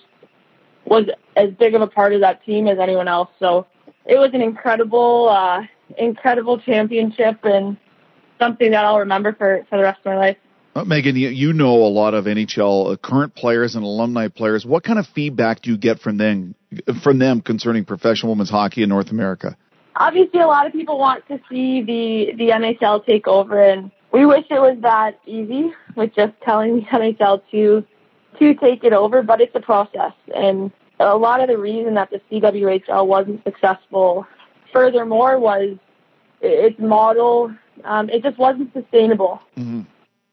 [0.85, 3.29] was as big of a part of that team as anyone else.
[3.39, 3.65] So
[4.05, 5.61] it was an incredible, uh,
[5.97, 7.77] incredible championship and
[8.39, 10.37] something that I'll remember for, for the rest of my life.
[10.75, 14.65] Uh, Megan, you, you know a lot of NHL uh, current players and alumni players.
[14.65, 16.53] What kind of feedback do you get from them
[17.01, 19.55] from them concerning professional women's hockey in North America?
[19.95, 24.25] Obviously, a lot of people want to see the the NHL take over, and we
[24.25, 27.85] wish it was that easy with just telling the NHL to
[28.39, 29.23] to take it over.
[29.23, 34.25] But it's a process, and a lot of the reason that the CWHL wasn't successful,
[34.71, 35.77] furthermore, was
[36.41, 37.53] its model.
[37.83, 39.41] Um, it just wasn't sustainable.
[39.57, 39.81] Mm-hmm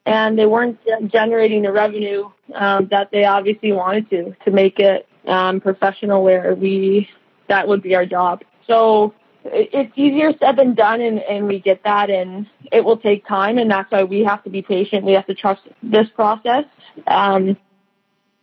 [0.05, 5.07] and they weren't generating the revenue um, that they obviously wanted to to make it
[5.27, 7.09] um, professional where we
[7.49, 8.43] that would be our job.
[8.67, 13.27] So it's easier said than done, and, and we get that, and it will take
[13.27, 15.05] time, and that's why we have to be patient.
[15.05, 16.65] We have to trust this process.
[17.07, 17.57] Um,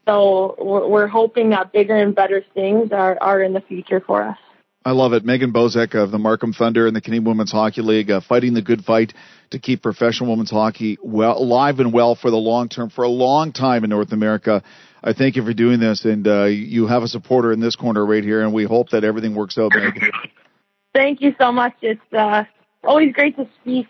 [0.10, 4.24] so we're, we're hoping that bigger and better things are, are in the future for
[4.24, 4.38] us.
[4.84, 5.24] I love it.
[5.24, 8.62] Megan Bozek of the Markham Thunder and the Canadian Women's Hockey League uh, fighting the
[8.62, 9.14] good fight
[9.52, 13.10] to keep professional women's hockey well alive and well for the long term for a
[13.10, 14.64] long time in North America.
[15.04, 18.06] I thank you for doing this, and uh, you have a supporter in this corner
[18.06, 20.12] right here, and we hope that everything works out, Megan.
[20.94, 21.74] Thank you so much.
[21.82, 22.44] It's uh,
[22.84, 23.88] always great to speak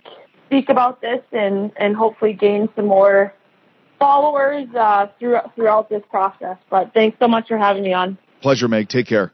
[0.47, 3.33] speak about this and and hopefully gain some more
[3.99, 6.57] followers uh, throughout throughout this process.
[6.69, 8.17] But thanks so much for having me on.
[8.41, 8.89] Pleasure, Meg.
[8.89, 9.33] Take care.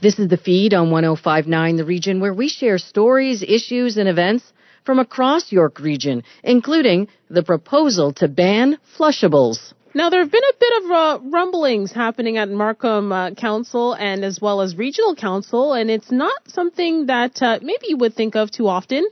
[0.00, 4.52] This is the feed on 1059 The Region where we share stories, issues, and events
[4.84, 9.72] from across York Region, including the proposal to ban flushables.
[9.98, 14.24] Now, there have been a bit of uh, rumblings happening at Markham uh, Council and
[14.24, 18.36] as well as Regional Council, and it's not something that uh, maybe you would think
[18.36, 19.04] of too often.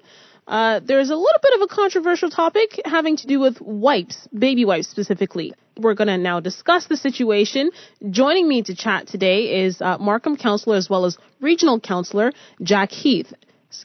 [0.46, 4.64] Uh, there's a little bit of a controversial topic having to do with wipes, baby
[4.64, 5.54] wipes specifically.
[5.76, 7.72] We're going to now discuss the situation.
[8.08, 12.30] Joining me to chat today is uh, Markham Councillor as well as Regional Councillor
[12.62, 13.34] Jack Heath.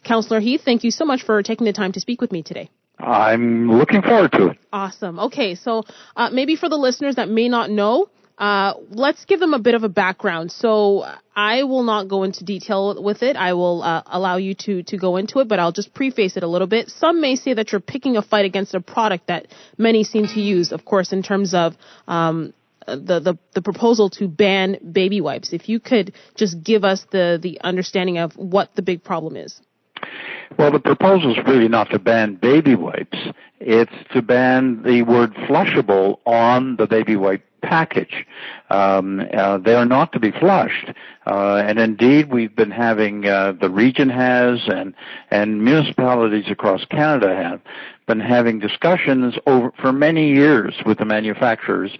[0.03, 2.69] Councillor Heath, thank you so much for taking the time to speak with me today.
[3.01, 4.57] I'm looking forward to it.
[4.71, 5.19] Awesome.
[5.19, 5.83] Okay, so
[6.15, 9.75] uh, maybe for the listeners that may not know, uh, let's give them a bit
[9.75, 10.51] of a background.
[10.51, 13.35] So I will not go into detail with it.
[13.35, 16.43] I will uh, allow you to to go into it, but I'll just preface it
[16.43, 16.89] a little bit.
[16.89, 19.47] Some may say that you're picking a fight against a product that
[19.77, 21.75] many seem to use, of course, in terms of
[22.07, 22.53] um,
[22.87, 25.53] the, the the proposal to ban baby wipes.
[25.53, 29.61] If you could just give us the the understanding of what the big problem is.
[30.57, 33.17] Well, the proposal is really not to ban baby wipes.
[33.59, 38.25] It's to ban the word flushable on the baby wipe package.
[38.69, 40.91] Um, uh, they are not to be flushed.
[41.25, 44.93] Uh, and indeed, we've been having, uh, the region has and,
[45.29, 47.61] and municipalities across Canada have
[48.07, 51.91] been having discussions over, for many years with the manufacturers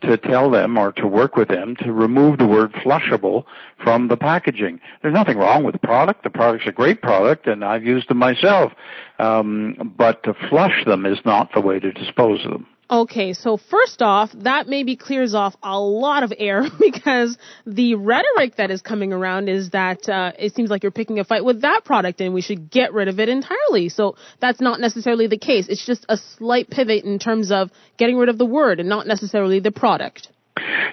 [0.00, 3.44] to tell them or to work with them to remove the word flushable
[3.82, 4.80] from the packaging.
[5.02, 6.24] There's nothing wrong with the product.
[6.24, 8.72] The product's a great product and I've used them myself.
[9.18, 12.66] Um, but to flush them is not the way to dispose of them.
[12.90, 18.56] Okay, so first off, that maybe clears off a lot of air because the rhetoric
[18.56, 21.62] that is coming around is that uh, it seems like you're picking a fight with
[21.62, 23.90] that product and we should get rid of it entirely.
[23.90, 25.68] So that's not necessarily the case.
[25.68, 29.06] It's just a slight pivot in terms of getting rid of the word and not
[29.06, 30.28] necessarily the product.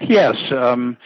[0.07, 0.97] Yes, um,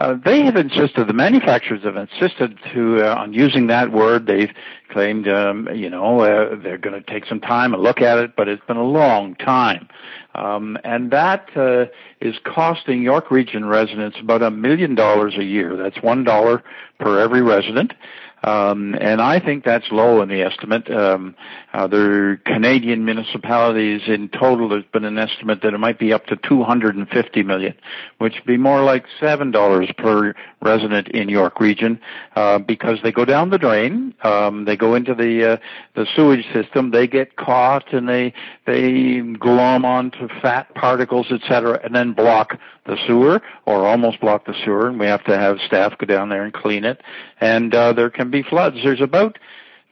[0.00, 4.26] uh, they have insisted, the manufacturers have insisted to uh, on using that word.
[4.26, 4.50] They've
[4.90, 8.34] claimed, um, you know, uh, they're going to take some time and look at it,
[8.34, 9.88] but it's been a long time.
[10.34, 11.86] Um, and that uh,
[12.20, 15.76] is costing York Region residents about a million dollars a year.
[15.76, 16.62] That's one dollar
[16.98, 17.92] per every resident.
[18.42, 20.90] Um, and I think that's low in the estimate.
[20.90, 21.34] Um,
[21.74, 26.36] other Canadian municipalities in total, there's been an estimate that it might be up to
[26.36, 27.74] 250 million,
[28.18, 32.00] which would be more like seven dollars per resident in York Region,
[32.34, 35.56] uh, because they go down the drain, um, they go into the uh,
[35.94, 38.32] the sewage system, they get caught, and they
[38.66, 44.54] they glom onto fat particles, etc., and then block the sewer or almost block the
[44.64, 47.00] sewer, and we have to have staff go down there and clean it.
[47.40, 48.76] And uh, there can be floods.
[48.82, 49.38] There's about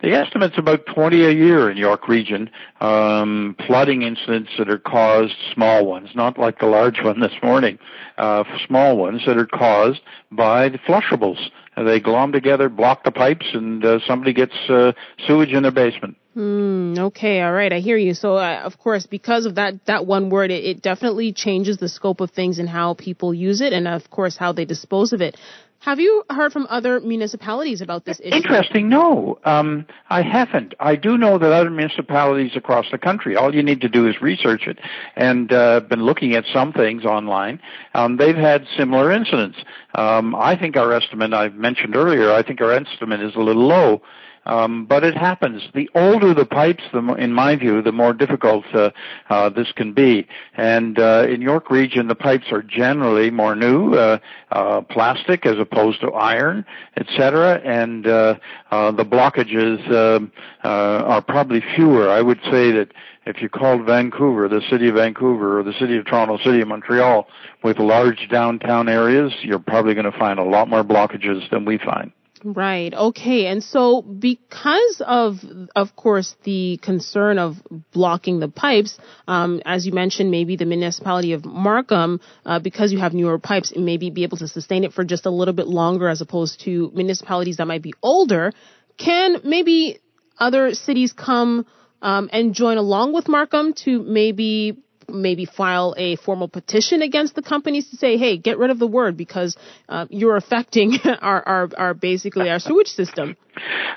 [0.01, 5.35] the estimate's about 20 a year in York Region, um, flooding incidents that are caused,
[5.53, 7.81] small ones, not like the large one this morning,
[8.17, 11.51] uh, small ones that are caused by the flushables.
[11.85, 14.93] They glom together, block the pipes, and uh, somebody gets uh,
[15.27, 16.17] sewage in their basement.
[16.35, 16.95] Hmm.
[16.97, 17.41] okay.
[17.41, 17.73] All right.
[17.73, 18.15] I hear you.
[18.15, 21.89] So, uh, of course, because of that that one word, it, it definitely changes the
[21.89, 25.21] scope of things and how people use it, and of course how they dispose of
[25.21, 25.37] it.
[25.81, 28.35] Have you heard from other municipalities about this issue?
[28.35, 28.89] Interesting.
[28.89, 30.75] No, um, I haven't.
[30.81, 33.37] I do know that other municipalities across the country.
[33.37, 34.79] All you need to do is research it,
[35.15, 37.61] and uh, been looking at some things online.
[37.95, 39.59] Um, they've had similar incidents.
[39.95, 43.67] Um, I think our estimate, I mentioned earlier, I think our estimate is a little
[43.67, 44.03] low.
[44.49, 45.63] Um, but it happens.
[45.75, 48.91] The older the pipes, the more, in my view, the more difficult uh,
[49.29, 50.27] uh, this can be.
[50.55, 54.19] And uh, in York Region, the pipes are generally more new, uh,
[54.51, 56.65] uh, plastic as opposed to iron,
[56.97, 57.61] etc.
[57.63, 58.37] And uh,
[58.71, 60.33] uh, the blockages um,
[60.65, 62.09] uh, are probably fewer.
[62.09, 62.93] I would say that
[63.27, 66.69] if you called Vancouver, the city of Vancouver, or the city of Toronto, city of
[66.69, 67.29] Montreal,
[67.63, 71.77] with large downtown areas, you're probably going to find a lot more blockages than we
[71.77, 72.13] find.
[72.45, 72.95] Right.
[72.95, 73.47] Okay.
[73.47, 75.37] And so because of,
[75.75, 77.57] of course, the concern of
[77.93, 82.99] blocking the pipes, um, as you mentioned, maybe the municipality of Markham, uh, because you
[82.99, 86.09] have newer pipes, maybe be able to sustain it for just a little bit longer
[86.09, 88.53] as opposed to municipalities that might be older.
[88.97, 89.99] Can maybe
[90.39, 91.67] other cities come
[92.03, 94.79] um, and join along with Markham to maybe
[95.09, 98.87] maybe file a formal petition against the companies to say, hey, get rid of the
[98.87, 99.57] word because
[99.89, 103.37] uh, you're affecting our, our, our basically our sewage system.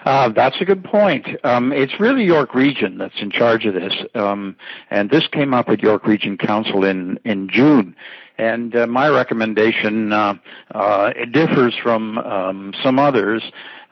[0.06, 1.28] Uh, that's a good point.
[1.44, 4.56] Um, it's really York Region that's in charge of this, um,
[4.90, 7.96] and this came up at York Region Council in in June.
[8.38, 10.34] And uh, my recommendation uh,
[10.74, 13.44] uh, it differs from um, some others.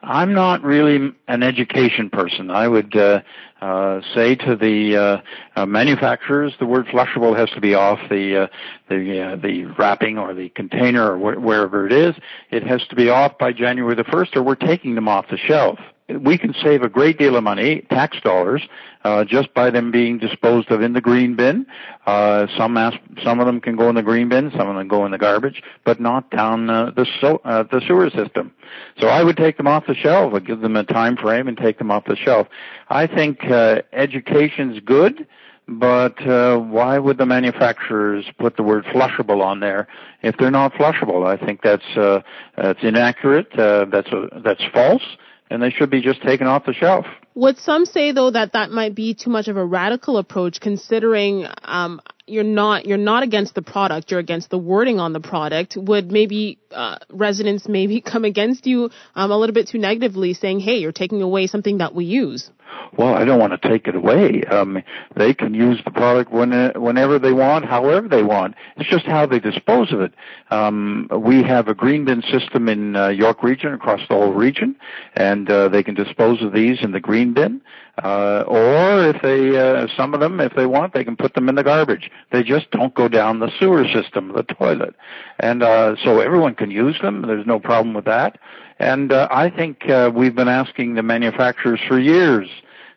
[0.02, 2.50] I'm not really an education person.
[2.50, 3.22] I would uh,
[3.62, 5.18] uh, say to the uh,
[5.60, 8.48] uh, manufacturers, the word flushable has to be off the uh,
[8.90, 12.16] the uh, the wrapping or the container or wh- wherever it is.
[12.50, 15.38] It has to be off by January the first, or we're taking them off the
[15.38, 15.80] shelf
[16.10, 18.62] we can save a great deal of money, tax dollars,
[19.04, 21.66] uh, just by them being disposed of in the green bin.
[22.06, 22.94] Uh, some as-
[23.24, 25.18] some of them can go in the green bin, some of them go in the
[25.18, 28.52] garbage, but not down uh, the so- uh, the sewer system.
[29.00, 30.34] So I would take them off the shelf.
[30.34, 32.48] I'd give them a time frame and take them off the shelf.
[32.90, 35.28] I think uh, education's good.
[35.72, 39.88] But uh, why would the manufacturers put the word flushable on there
[40.24, 41.28] if they're not flushable?
[41.28, 42.22] I think that's uh,
[42.58, 43.54] that's inaccurate.
[43.54, 45.04] Uh, that's a, that's false
[45.50, 47.06] and they should be just taken off the shelf.
[47.36, 51.48] Would some say though that that might be too much of a radical approach, considering
[51.64, 55.78] um, you're not you're not against the product, you're against the wording on the product?
[55.78, 60.60] Would maybe uh, residents maybe come against you um, a little bit too negatively, saying,
[60.60, 62.50] "Hey, you're taking away something that we use"?
[62.98, 64.44] Well, I don't want to take it away.
[64.44, 64.82] Um,
[65.16, 68.56] they can use the product when, whenever they want, however they want.
[68.78, 70.14] It's just how they dispose of it.
[70.50, 74.76] Um, we have a green bin system in uh, York Region across the whole region,
[75.16, 77.62] and uh, they can dispose of these in the green bin.
[78.04, 81.50] Uh, or if they, uh, some of them, if they want, they can put them
[81.50, 82.10] in the garbage.
[82.32, 84.96] They just don't go down the sewer system, the toilet.
[85.40, 87.24] And, uh, so everyone can use them.
[87.24, 88.40] There's no problem with that.
[88.80, 92.48] And, uh, I think, uh, we've been asking the manufacturers for years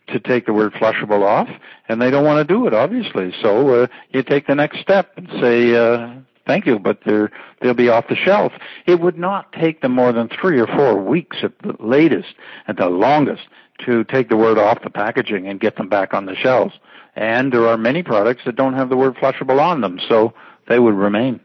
[0.08, 1.48] to take the word flushable off,
[1.88, 3.34] and they don't want to do it, obviously.
[3.42, 6.10] So, uh, you take the next step and say, uh,
[6.46, 7.30] thank you, but they're,
[7.60, 8.52] they'll be off the shelf.
[8.86, 12.34] It would not take them more than three or four weeks at the latest,
[12.68, 13.42] at the longest,
[13.86, 16.74] to take the word off the packaging and get them back on the shelves.
[17.14, 20.32] And there are many products that don't have the word flushable on them, so
[20.68, 21.40] they would remain.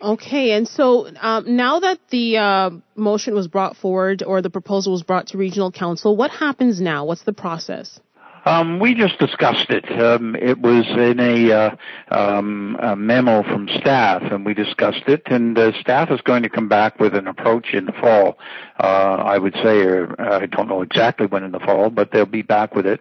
[0.00, 4.92] Okay, and so um, now that the uh, motion was brought forward or the proposal
[4.92, 7.04] was brought to regional council, what happens now?
[7.04, 8.00] What's the process?
[8.46, 9.90] Um, we just discussed it.
[10.00, 11.76] Um, it was in a, uh,
[12.12, 15.22] um, a, memo from staff, and we discussed it.
[15.26, 18.38] And uh, staff is going to come back with an approach in the fall.
[18.78, 22.24] Uh, I would say, or I don't know exactly when in the fall, but they'll
[22.24, 23.00] be back with it,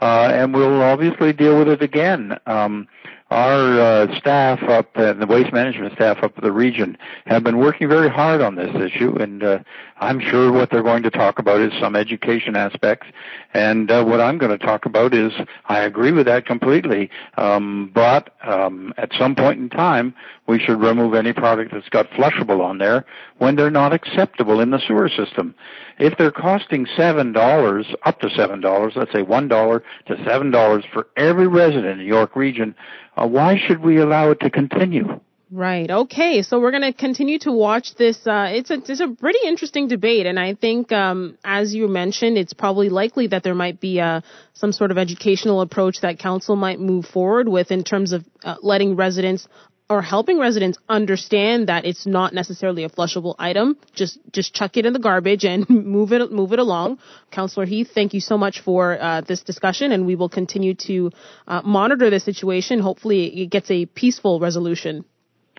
[0.00, 2.38] uh, and we'll obviously deal with it again.
[2.46, 2.88] Um,
[3.30, 6.96] our uh, staff up and the waste management staff up the region
[7.26, 9.58] have been working very hard on this issue, and uh,
[9.98, 13.08] I'm sure what they're going to talk about is some education aspects,
[13.52, 15.32] and uh, what I'm going to talk about is
[15.66, 20.14] I agree with that completely, um, but um, at some point in time
[20.46, 23.04] we should remove any product that's got flushable on there
[23.38, 25.54] when they're not acceptable in the sewer system.
[25.98, 30.50] If they're costing seven dollars, up to seven dollars, let's say one dollar to seven
[30.50, 32.74] dollars for every resident in the York region,
[33.16, 35.20] uh, why should we allow it to continue?
[35.50, 35.88] Right.
[35.88, 36.42] Okay.
[36.42, 38.26] So we're going to continue to watch this.
[38.26, 42.36] Uh, it's a it's a pretty interesting debate, and I think, um, as you mentioned,
[42.36, 44.22] it's probably likely that there might be uh,
[44.54, 48.56] some sort of educational approach that council might move forward with in terms of uh,
[48.60, 49.46] letting residents
[49.88, 53.76] or helping residents understand that it's not necessarily a flushable item.
[53.94, 56.98] Just just chuck it in the garbage and move it move it along.
[57.30, 61.12] Councillor Heath, thank you so much for uh, this discussion, and we will continue to
[61.46, 62.80] uh, monitor the situation.
[62.80, 65.04] Hopefully, it gets a peaceful resolution.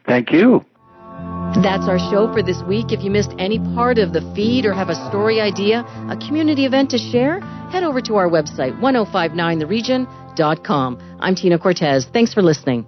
[0.06, 0.66] Thank you.
[1.64, 2.92] That's our show for this week.
[2.92, 6.66] If you missed any part of the feed or have a story idea, a community
[6.66, 7.40] event to share,
[7.72, 11.18] head over to our website, 1059theregion.com.
[11.20, 12.06] I'm Tina Cortez.
[12.14, 12.86] Thanks for listening.